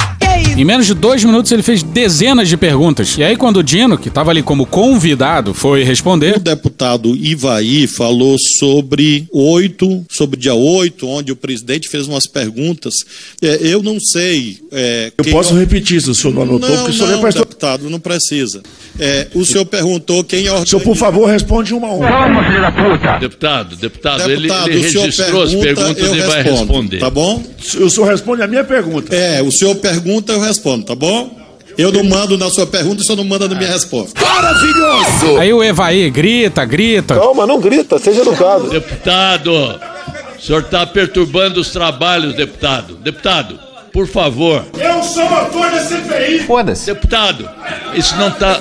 [0.57, 3.17] Em menos de dois minutos ele fez dezenas de perguntas.
[3.17, 6.37] E aí, quando o Dino, que tava ali como convidado, foi responder.
[6.37, 12.95] O deputado Ivaí falou sobre oito, sobre dia 8, onde o presidente fez umas perguntas.
[13.41, 14.59] É, eu não sei.
[14.73, 17.45] é, Eu posso repetir, se o senhor não anotou, Não, porque o senhor não, prestou.
[17.45, 18.61] deputado, não precisa.
[18.99, 20.67] É, o senhor perguntou quem organiza...
[20.67, 23.19] Senhor, por favor, responde uma a uma.
[23.21, 26.99] Deputado, deputado, ele, Deputado, ele o senhor registrou as pergunta, perguntas eu e vai responder.
[26.99, 27.45] Tá bom?
[27.81, 29.15] O senhor responde a minha pergunta.
[29.15, 31.39] É, o senhor pergunta, eu respondo, tá bom?
[31.79, 34.21] Eu não mando na sua pergunta, o senhor não manda na minha resposta.
[34.21, 35.39] Maravilhoso!
[35.39, 37.15] Aí o Evaí grita, grita.
[37.15, 38.69] Calma, não grita, seja educado.
[38.69, 42.97] Deputado, o senhor está perturbando os trabalhos, deputado.
[42.97, 43.61] Deputado,
[43.93, 44.65] por favor.
[44.77, 46.41] Eu sou o autor da CPI.
[46.41, 46.87] Foda-se.
[46.87, 47.49] Deputado,
[47.95, 48.55] isso não está.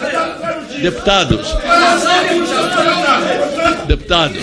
[0.79, 1.55] Deputados,
[3.87, 4.35] deputado,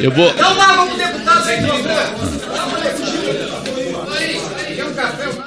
[0.00, 0.32] eu vou.
[0.34, 2.37] Não deputado sem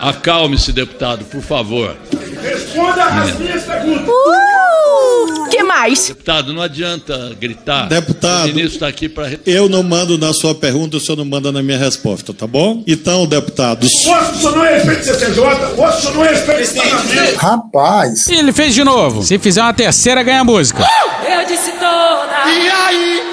[0.02, 1.96] Acalme-se, deputado, por favor.
[2.42, 4.08] Responda as minhas perguntas.
[4.08, 6.08] Uh, que mais?
[6.08, 7.88] Deputado, não adianta gritar.
[7.88, 8.46] Deputado.
[8.46, 9.40] O ministro está aqui para.
[9.46, 12.84] Eu não mando na sua pergunta, o senhor não manda na minha resposta, tá bom?
[12.88, 14.04] Então, deputados.
[14.08, 15.40] Ou o senhor não respeita o CCJ,
[15.78, 17.36] ou o senhor não respeita o parlamento.
[17.38, 18.28] Rapaz.
[18.28, 19.22] E ele fez de novo.
[19.22, 20.84] Se fizer uma terceira, ganha música.
[21.30, 22.32] Eu disse toda.
[22.48, 23.31] E aí?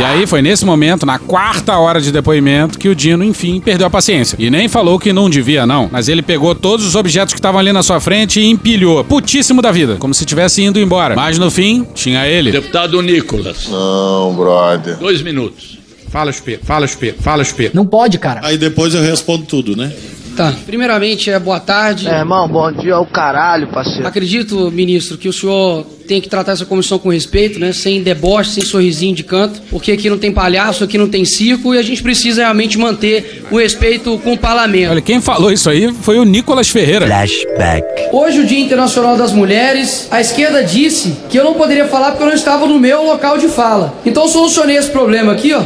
[0.00, 3.86] E aí foi nesse momento, na quarta hora de depoimento, que o Dino, enfim, perdeu
[3.86, 4.34] a paciência.
[4.38, 5.90] E nem falou que não devia, não.
[5.92, 9.04] Mas ele pegou todos os objetos que estavam ali na sua frente e empilhou.
[9.04, 9.96] Putíssimo da vida.
[9.98, 11.14] Como se tivesse indo embora.
[11.14, 12.50] Mas no fim, tinha ele.
[12.50, 13.68] Deputado Nicolas.
[13.68, 14.96] Não, brother.
[14.96, 15.78] Dois minutos.
[16.08, 17.76] Fala, Espírito, fala, Espírito, fala, Espírito.
[17.76, 18.40] Não pode, cara.
[18.42, 19.92] Aí depois eu respondo tudo, né?
[20.40, 20.54] Tá.
[20.64, 22.08] Primeiramente, é boa tarde.
[22.08, 24.06] É, irmão, bom dia ao caralho, parceiro.
[24.06, 27.74] Acredito, ministro, que o senhor tem que tratar essa comissão com respeito, né?
[27.74, 31.74] Sem deboche, sem sorrisinho de canto, porque aqui não tem palhaço, aqui não tem circo
[31.74, 34.92] e a gente precisa realmente manter o respeito com o parlamento.
[34.92, 37.06] Olha, quem falou isso aí foi o Nicolas Ferreira.
[37.06, 38.08] Flashback.
[38.10, 42.22] Hoje, o Dia Internacional das Mulheres, a esquerda disse que eu não poderia falar porque
[42.22, 43.92] eu não estava no meu local de fala.
[44.06, 45.62] Então, eu solucionei esse problema aqui, ó.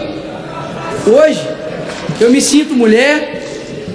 [1.06, 1.40] Hoje,
[2.20, 3.43] eu me sinto mulher,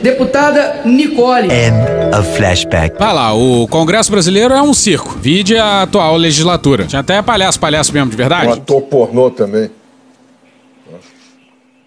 [0.02, 1.47] deputada Nicole.
[1.52, 2.97] End of flashback.
[2.97, 5.18] Vai lá, o Congresso Brasileiro é um circo.
[5.20, 6.86] Vide a atual legislatura.
[6.86, 8.47] Tinha até palhaço, palhaço mesmo, de verdade.
[8.47, 9.70] Um ator pornô também.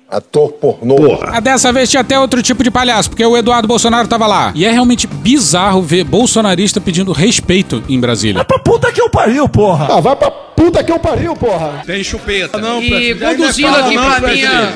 [0.09, 1.19] Ator pornô.
[1.23, 4.53] Ah, dessa vez tinha até outro tipo de palhaço, porque o Eduardo Bolsonaro tava lá.
[4.55, 8.45] E é realmente bizarro ver bolsonarista pedindo respeito em Brasília.
[8.45, 9.89] Pra puta que eu pariu, porra.
[9.91, 11.83] Ah, vai pra puta que eu pariu, porra.
[11.87, 12.59] Tem chupeta.
[12.59, 14.73] Não, E conduzindo é aqui não, minha.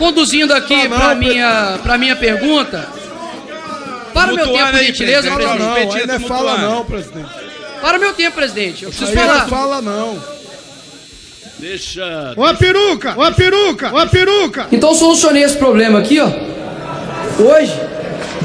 [0.00, 2.88] Conduzindo aqui para minha, para minha pergunta.
[4.14, 5.58] Para o meu tempo, por gentileza, presidente.
[5.58, 5.88] presidente.
[5.88, 7.30] Não, não, não é fala não, presidente.
[7.82, 8.82] Para o meu tempo, presidente.
[8.84, 9.38] Eu preciso falar.
[9.38, 10.22] não fala não.
[11.58, 12.34] Deixa.
[12.36, 14.66] Ó a peruca, ó a peruca, ó a peruca.
[14.72, 16.28] Então eu solucionei esse problema aqui, ó.
[17.38, 17.72] Hoje,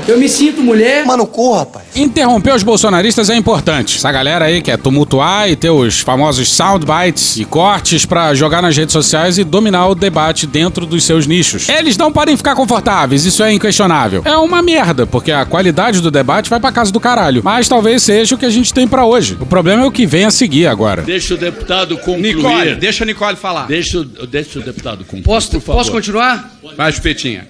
[0.07, 1.05] eu me sinto mulher.
[1.05, 1.85] Mano, corra, rapaz.
[1.95, 3.97] Interromper os bolsonaristas é importante.
[3.97, 8.75] Essa galera aí quer tumultuar e ter os famosos soundbites e cortes pra jogar nas
[8.77, 11.67] redes sociais e dominar o debate dentro dos seus nichos.
[11.69, 14.21] Eles não podem ficar confortáveis, isso é inquestionável.
[14.25, 17.41] É uma merda, porque a qualidade do debate vai pra casa do caralho.
[17.43, 19.37] Mas talvez seja o que a gente tem pra hoje.
[19.39, 21.01] O problema é o que vem a seguir agora.
[21.01, 22.35] Deixa o deputado concluir.
[22.35, 23.65] Nicole, deixa a Nicole falar.
[23.67, 25.23] Deixa, o- deixa o deputado concluir.
[25.23, 25.79] Posso, por favor.
[25.79, 26.51] posso continuar?
[26.77, 27.47] Vai, Chupetinha.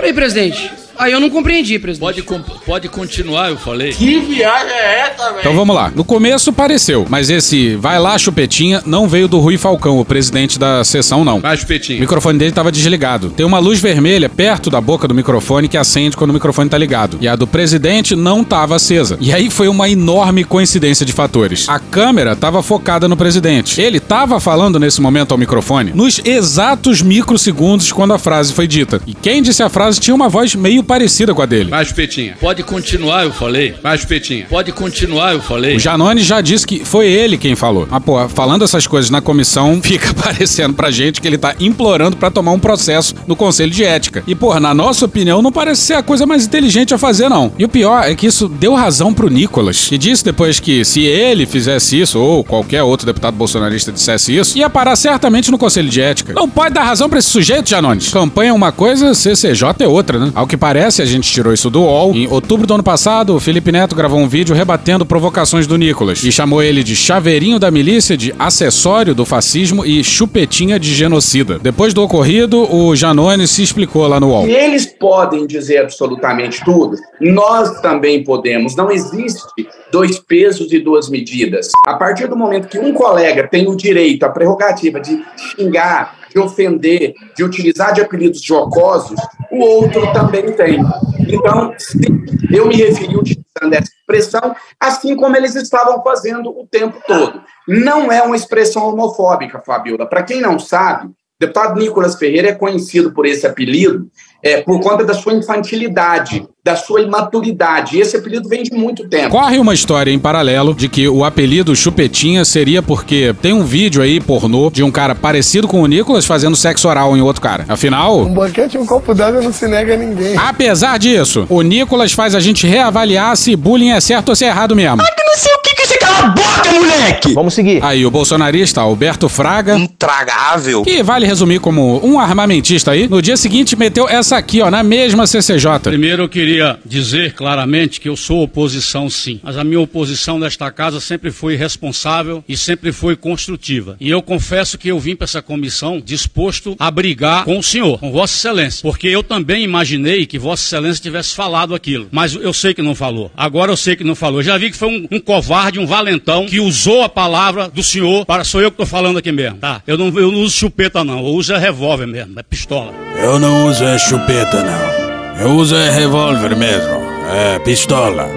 [0.00, 0.89] Peraí, presidente.
[0.98, 2.00] Aí eu não compreendi, presidente.
[2.00, 3.92] Pode, com- pode continuar, eu falei.
[3.92, 5.40] viagem é essa, velho?
[5.40, 5.90] Então vamos lá.
[5.94, 10.58] No começo pareceu, mas esse vai lá chupetinha não veio do Rui Falcão, o presidente
[10.58, 11.40] da sessão, não.
[11.40, 12.00] Vai, O Chupetinha.
[12.00, 13.30] microfone dele estava desligado.
[13.30, 16.76] Tem uma luz vermelha perto da boca do microfone que acende quando o microfone tá
[16.78, 17.18] ligado.
[17.20, 19.16] E a do presidente não estava acesa.
[19.20, 21.68] E aí foi uma enorme coincidência de fatores.
[21.68, 23.80] A câmera estava focada no presidente.
[23.80, 29.00] Ele estava falando nesse momento ao microfone nos exatos microsegundos quando a frase foi dita.
[29.06, 31.70] E quem disse a frase tinha uma voz meio parecida com a dele.
[31.70, 32.36] Vai, Chupetinha.
[32.40, 33.74] Pode continuar, eu falei.
[33.82, 34.46] Vai, Chupetinha.
[34.48, 35.76] Pode continuar, eu falei.
[35.76, 37.86] O Janone já disse que foi ele quem falou.
[37.90, 42.16] Mas, pô, falando essas coisas na comissão, fica parecendo pra gente que ele tá implorando
[42.16, 44.22] pra tomar um processo no Conselho de Ética.
[44.26, 47.52] E, pô, na nossa opinião, não parece ser a coisa mais inteligente a fazer, não.
[47.58, 51.02] E o pior é que isso deu razão pro Nicolas, que disse depois que se
[51.02, 55.88] ele fizesse isso, ou qualquer outro deputado bolsonarista dissesse isso, ia parar certamente no Conselho
[55.88, 56.32] de Ética.
[56.32, 58.10] Não pode dar razão pra esse sujeito, Janones.
[58.10, 60.32] Campanha é uma coisa, CCJ é outra, né?
[60.34, 62.14] Ao que parece, parece, a gente tirou isso do UOL.
[62.14, 66.22] Em outubro do ano passado, o Felipe Neto gravou um vídeo rebatendo provocações do Nicolas
[66.22, 71.58] e chamou ele de chaveirinho da milícia, de acessório do fascismo e chupetinha de genocida.
[71.58, 74.46] Depois do ocorrido, o Janone se explicou lá no UOL.
[74.46, 78.76] Eles podem dizer absolutamente tudo, nós também podemos.
[78.76, 79.42] Não existe
[79.90, 81.70] dois pesos e duas medidas.
[81.84, 86.38] A partir do momento que um colega tem o direito, a prerrogativa de xingar, de
[86.38, 89.18] ofender, de utilizar de apelidos jocosos,
[89.50, 90.80] o outro também tem.
[91.28, 97.00] Então, sim, eu me referi utilizando essa expressão, assim como eles estavam fazendo o tempo
[97.06, 97.42] todo.
[97.68, 100.06] Não é uma expressão homofóbica, Fabiola.
[100.06, 101.10] Para quem não sabe,
[101.40, 104.06] deputado Nicolas Ferreira é conhecido por esse apelido
[104.42, 107.96] é, por conta da sua infantilidade, da sua imaturidade.
[107.96, 109.30] E esse apelido vem de muito tempo.
[109.30, 114.02] Corre uma história em paralelo de que o apelido Chupetinha seria porque tem um vídeo
[114.02, 117.64] aí pornô de um cara parecido com o Nicolas fazendo sexo oral em outro cara.
[117.68, 120.36] Afinal, Um banquete e um copo d'água não se nega a ninguém.
[120.36, 124.48] apesar disso, o Nicolas faz a gente reavaliar se bullying é certo ou se é
[124.48, 124.98] errado mesmo.
[124.98, 125.69] que não sei o que
[126.10, 127.32] cala a boca, moleque!
[127.32, 127.82] Vamos seguir.
[127.84, 130.82] Aí o bolsonarista Alberto Fraga, Intragável.
[130.82, 134.82] que vale resumir como um armamentista aí, no dia seguinte meteu essa aqui, ó, na
[134.82, 135.80] mesma CCJ.
[135.82, 140.70] Primeiro eu queria dizer claramente que eu sou oposição sim, mas a minha oposição nesta
[140.70, 143.96] casa sempre foi responsável e sempre foi construtiva.
[144.00, 147.98] E eu confesso que eu vim para essa comissão disposto a brigar com o senhor,
[147.98, 152.52] com Vossa Excelência, porque eu também imaginei que Vossa Excelência tivesse falado aquilo, mas eu
[152.52, 153.30] sei que não falou.
[153.36, 154.40] Agora eu sei que não falou.
[154.40, 157.82] Eu já vi que foi um, um covarde, um valentão que usou a palavra do
[157.82, 159.82] senhor para sou eu que estou falando aqui mesmo, tá?
[159.86, 162.92] Eu não, eu não uso chupeta não, eu uso é revólver mesmo, é pistola.
[163.16, 165.40] Eu não uso é chupeta, não.
[165.40, 166.90] Eu uso é revólver mesmo.
[167.30, 168.28] É pistola.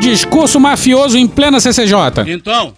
[0.00, 2.22] Discurso mafioso em plena CCJ.
[2.26, 2.74] Então,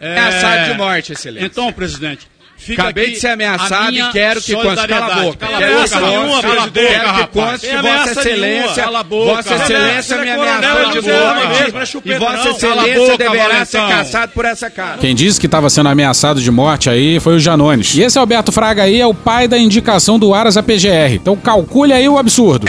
[0.00, 0.18] é...
[0.18, 1.46] Ameaçado de morte, excelência.
[1.46, 2.26] Então, presidente,
[2.62, 4.86] fica Acabei aqui de ser ameaçado e quero que conste.
[4.86, 5.36] Cala a boca.
[5.38, 5.96] Cala a Quero conste.
[6.00, 6.72] nenhuma, Cala a presidente.
[6.72, 7.30] boca, Quero que rapaz.
[7.32, 8.74] conste que Vossa ameaça Excelência, nenhuma.
[8.74, 9.34] Cala a boca.
[9.34, 11.56] Vossa Excelência me ameaçou de morte.
[11.56, 12.58] é E Vossa não.
[12.58, 14.98] Cala a Excelência deverá ser caçado por essa cara.
[14.98, 17.94] Quem disse que estava sendo ameaçado de morte aí foi o Janones.
[17.94, 21.14] E esse Alberto Fraga aí é o pai da indicação do Aras à PGR.
[21.14, 22.66] Então calcule aí o absurdo.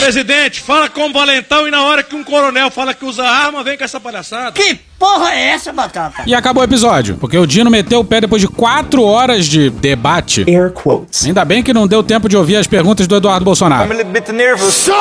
[0.00, 3.76] Presidente, fala como valentão e na hora que um coronel fala que usa arma, vem
[3.76, 4.52] com essa palhaçada.
[4.52, 6.22] Que porra é essa, Batata?
[6.26, 9.70] E acabou o episódio, porque o Dino meteu o pé depois de quatro horas de
[9.70, 10.44] debate.
[10.48, 11.24] Air quotes.
[11.26, 13.92] Ainda bem que não deu tempo de ouvir as perguntas do Eduardo Bolsonaro.
[13.92, 14.74] little bit nervous.
[14.74, 14.92] So,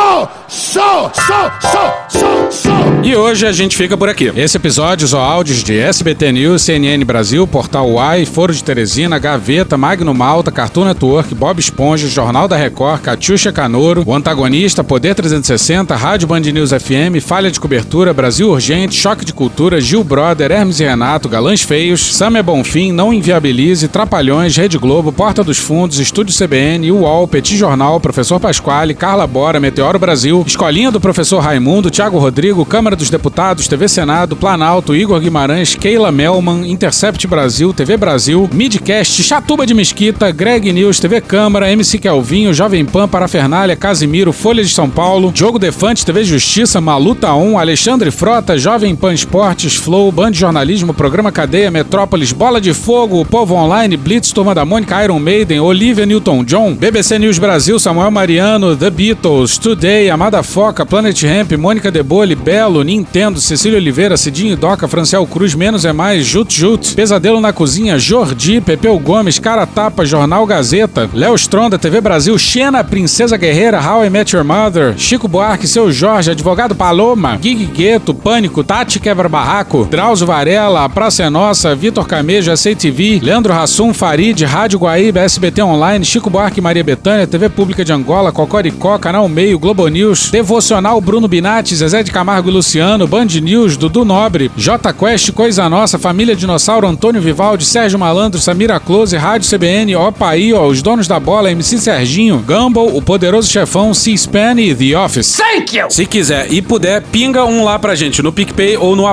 [0.47, 2.69] so, so, so, so, so.
[3.03, 4.31] E hoje a gente fica por aqui.
[4.35, 9.77] Esse episódio são áudios de SBT News, CNN Brasil, Portal Uai, Foro de Teresina, Gaveta,
[9.77, 15.95] Magno Malta, Cartoon Network, Bob Esponja, Jornal da Record, Catiuxa Canoro, O Antagonista, Poder 360,
[15.95, 20.81] Rádio Band News FM, Falha de Cobertura, Brasil Urgente, Choque de Cultura, Gil Brother, Hermes
[20.81, 25.97] e Renato, Galãs Feios, Sam é Bonfim, Não Inviabilize, Trapalhões, Rede Globo, Porta dos Fundos,
[25.97, 31.89] Estúdio CBN, UOL, Petit Jornal, Professor Pasquale, Carla Bora, Meteoro Brasil, Escolinha do Professor Raimundo,
[31.89, 37.95] Thiago Rodrigo, Câmara dos Deputados, TV Senado, Planalto, Igor Guimarães, Keila Melman, Intercept Brasil, TV
[37.95, 44.33] Brasil, Midcast, Chatuba de Mesquita, Greg News, TV Câmara, MC Kelvinho, Jovem Pan, Parafernália, Casimiro,
[44.33, 49.76] Folha de São Paulo, Diogo Defante, TV Justiça, Maluta 1, Alexandre Frota, Jovem Pan Esportes,
[49.77, 55.03] Flow, Band Jornalismo, Programa Cadeia, Metrópolis, Bola de Fogo, Povo Online, Blitz, Turma da Mônica,
[55.03, 61.21] Iron Maiden, Olivia Newton-John, BBC News Brasil, Samuel Mariano, The Beatles, Today, Amada Foca, Planet
[61.23, 66.53] Ramp, Mônica Debole, Belo, Nintendo, Cecília Oliveira, Cidinho Doca, Franciel Cruz, Menos é Mais, Jut
[66.53, 72.37] Jut, Pesadelo na Cozinha, Jordi, Pepeu Gomes, Cara Tapa, Jornal Gazeta, Léo Stronda, TV Brasil,
[72.37, 77.65] Xena, Princesa Guerreira, How I Met Your Mother, Chico Buarque, Seu Jorge, Advogado Paloma, Gig
[77.65, 83.53] Gueto, Pânico, Tati Quebra Barraco, Drauzio Varela, A Praça é Nossa, Vitor Camejo, SATV, Leandro
[83.53, 88.97] Rassum, Farid, Rádio Guaíba, SBT Online, Chico Buarque, Maria Bethânia, TV Pública de Angola, Cocoricó,
[88.97, 94.05] Canal Meio, Globo News, Devocional Bruno Binatti, Zezé de Camargo e Luciano, Band News, Dudu
[94.05, 99.95] Nobre, J Quest, Coisa Nossa, Família Dinossauro, Antônio Vivaldi, Sérgio Malandro, Samira Close, Rádio CBN,
[99.97, 104.97] Opaí, ó, Os Donos da Bola, MC Serginho, Gumball, O Poderoso Chefão, C-SPAN e The
[104.97, 105.37] Office.
[105.37, 105.89] Thank you!
[105.89, 109.07] Se quiser e puder, pinga um lá pra gente no PicPay ou no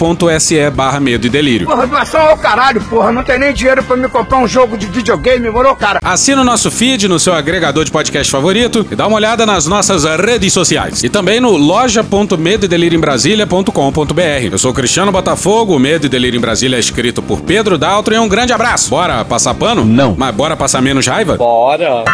[0.00, 1.66] apoia.se barra medo e delírio.
[1.66, 3.12] Porra, doação ao caralho, porra.
[3.12, 6.00] Não tem nem dinheiro pra me comprar um jogo de videogame, morou, cara?
[6.02, 9.66] Assina o nosso feed no seu agregador de podcast favorito e dá uma olhada nas
[9.66, 11.02] nossas redes sociais.
[11.04, 14.48] E também no loja.medoedelirioembrasilha.com.br.
[14.50, 18.14] Eu sou Cristiano Botafogo, o Medo e Delírio em Brasília é escrito por Pedro Daltro
[18.14, 18.88] e um grande abraço.
[18.90, 19.84] Bora passar pano?
[19.84, 20.14] Não.
[20.16, 21.36] Mas bora passar menos raiva?
[21.36, 22.04] Bora.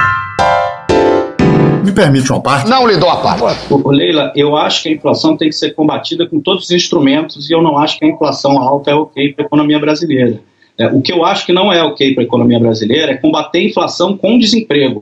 [1.87, 2.69] Me permite uma parte?
[2.69, 3.73] Não lhe dou a parte.
[3.73, 7.49] Ô, Leila, eu acho que a inflação tem que ser combatida com todos os instrumentos
[7.49, 10.41] e eu não acho que a inflação alta é ok para a economia brasileira.
[10.77, 13.59] É, o que eu acho que não é ok para a economia brasileira é combater
[13.59, 15.01] a inflação com desemprego.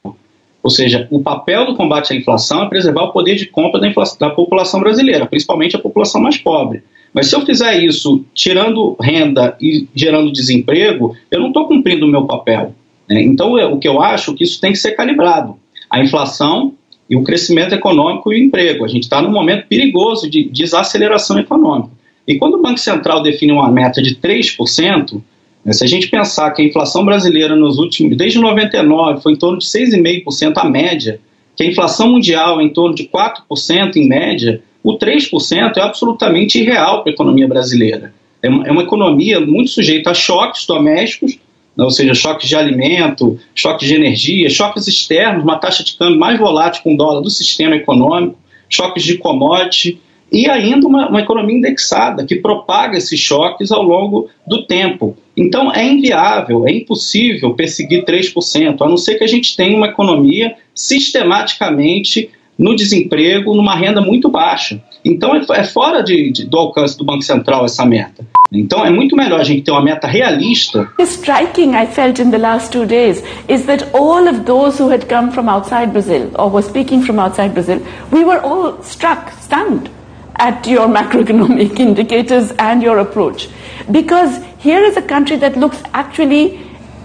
[0.62, 3.88] Ou seja, o papel do combate à inflação é preservar o poder de compra da,
[3.88, 6.82] inflação, da população brasileira, principalmente a população mais pobre.
[7.14, 12.10] Mas se eu fizer isso tirando renda e gerando desemprego, eu não estou cumprindo o
[12.10, 12.74] meu papel.
[13.08, 13.22] Né?
[13.22, 15.56] Então, é, o que eu acho é que isso tem que ser calibrado.
[15.94, 16.74] A inflação
[17.08, 18.84] e o crescimento econômico e o emprego.
[18.84, 21.90] A gente está num momento perigoso de desaceleração econômica.
[22.26, 25.22] E quando o Banco Central define uma meta de 3%,
[25.64, 29.36] né, se a gente pensar que a inflação brasileira nos últimos, desde 99, foi em
[29.36, 31.20] torno de 6,5% a média,
[31.54, 36.58] que a inflação mundial é em torno de 4% em média, o 3% é absolutamente
[36.58, 38.12] irreal para a economia brasileira.
[38.42, 41.38] É uma, é uma economia muito sujeita a choques domésticos,
[41.76, 46.38] ou seja, choques de alimento, choques de energia, choques externos, uma taxa de câmbio mais
[46.38, 48.38] volátil com o dólar do sistema econômico,
[48.68, 50.00] choques de commodity,
[50.32, 55.16] e ainda uma, uma, economia indexada que propaga esses choques ao longo do tempo.
[55.36, 59.86] Então é inviável, é impossível perseguir 3%, a não ser que a gente tenha uma
[59.86, 64.80] economia sistematicamente no desemprego, numa renda muito baixa.
[65.04, 68.24] Então é, é fora de, de, do alcance do Banco Central essa meta.
[68.52, 70.88] Então é muito melhor a gente ter uma meta realista.
[71.00, 75.08] Striking, I felt in the last two days, is that all of those who had
[75.08, 77.80] come from outside Brazil or were speaking from outside Brazil,
[78.12, 79.90] we were all struck, stunned
[80.36, 83.48] at your macroeconomic indicators and your approach.
[83.90, 86.60] Because here is a country that looks actually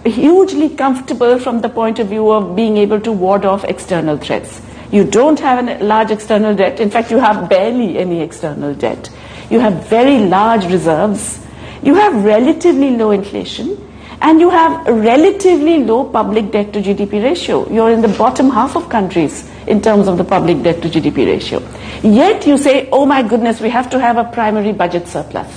[0.05, 4.61] hugely comfortable from the point of view of being able to ward off external threats.
[4.91, 6.79] You don't have a large external debt.
[6.79, 9.09] In fact, you have barely any external debt.
[9.49, 11.45] You have very large reserves.
[11.83, 13.85] You have relatively low inflation.
[14.21, 17.69] And you have a relatively low public debt to GDP ratio.
[17.71, 21.25] You're in the bottom half of countries in terms of the public debt to GDP
[21.25, 21.61] ratio.
[22.03, 25.47] Yet you say, oh my goodness, we have to have a primary budget surplus.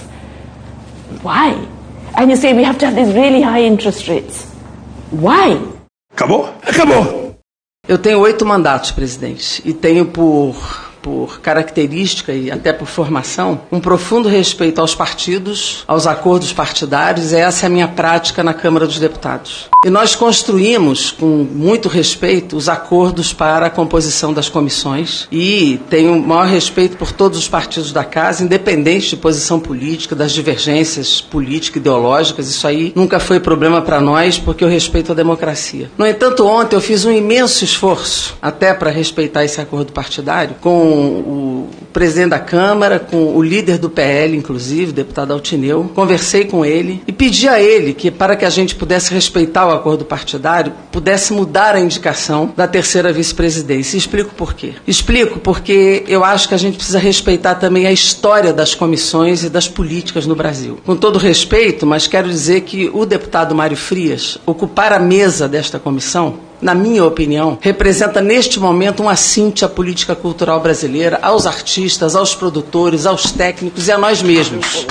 [1.22, 1.66] Why?
[2.16, 4.44] And you say we have to have these really high interest rates.
[5.10, 5.60] Why?
[6.14, 6.60] Acabou?
[6.60, 7.21] Acabou.
[7.88, 13.80] Eu tenho oito mandatos, presidente, e tenho por por característica e até por formação, um
[13.80, 18.98] profundo respeito aos partidos, aos acordos partidários, essa é a minha prática na Câmara dos
[18.98, 19.68] Deputados.
[19.84, 26.14] E nós construímos, com muito respeito, os acordos para a composição das comissões e tenho
[26.14, 31.20] o maior respeito por todos os partidos da Casa, independente de posição política, das divergências
[31.20, 35.90] políticas, ideológicas, isso aí nunca foi problema para nós, porque eu respeito a democracia.
[35.98, 40.91] No entanto, ontem eu fiz um imenso esforço, até para respeitar esse acordo partidário, com
[40.94, 45.90] o presidente da Câmara, com o líder do PL, inclusive, o deputado Altineu.
[45.94, 49.70] Conversei com ele e pedi a ele que, para que a gente pudesse respeitar o
[49.70, 53.96] acordo partidário, pudesse mudar a indicação da terceira vice-presidência.
[53.96, 54.74] Explico por quê.
[54.86, 59.50] Explico porque eu acho que a gente precisa respeitar também a história das comissões e
[59.50, 60.78] das políticas no Brasil.
[60.84, 65.78] Com todo respeito, mas quero dizer que o deputado Mário Frias ocupar a mesa desta
[65.78, 72.14] comissão na minha opinião, representa neste momento um assinte à política cultural brasileira, aos artistas,
[72.14, 74.86] aos produtores, aos técnicos e a nós mesmos.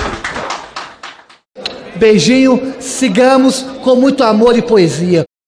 [1.96, 5.24] Beijinho, sigamos com muito amor e poesia.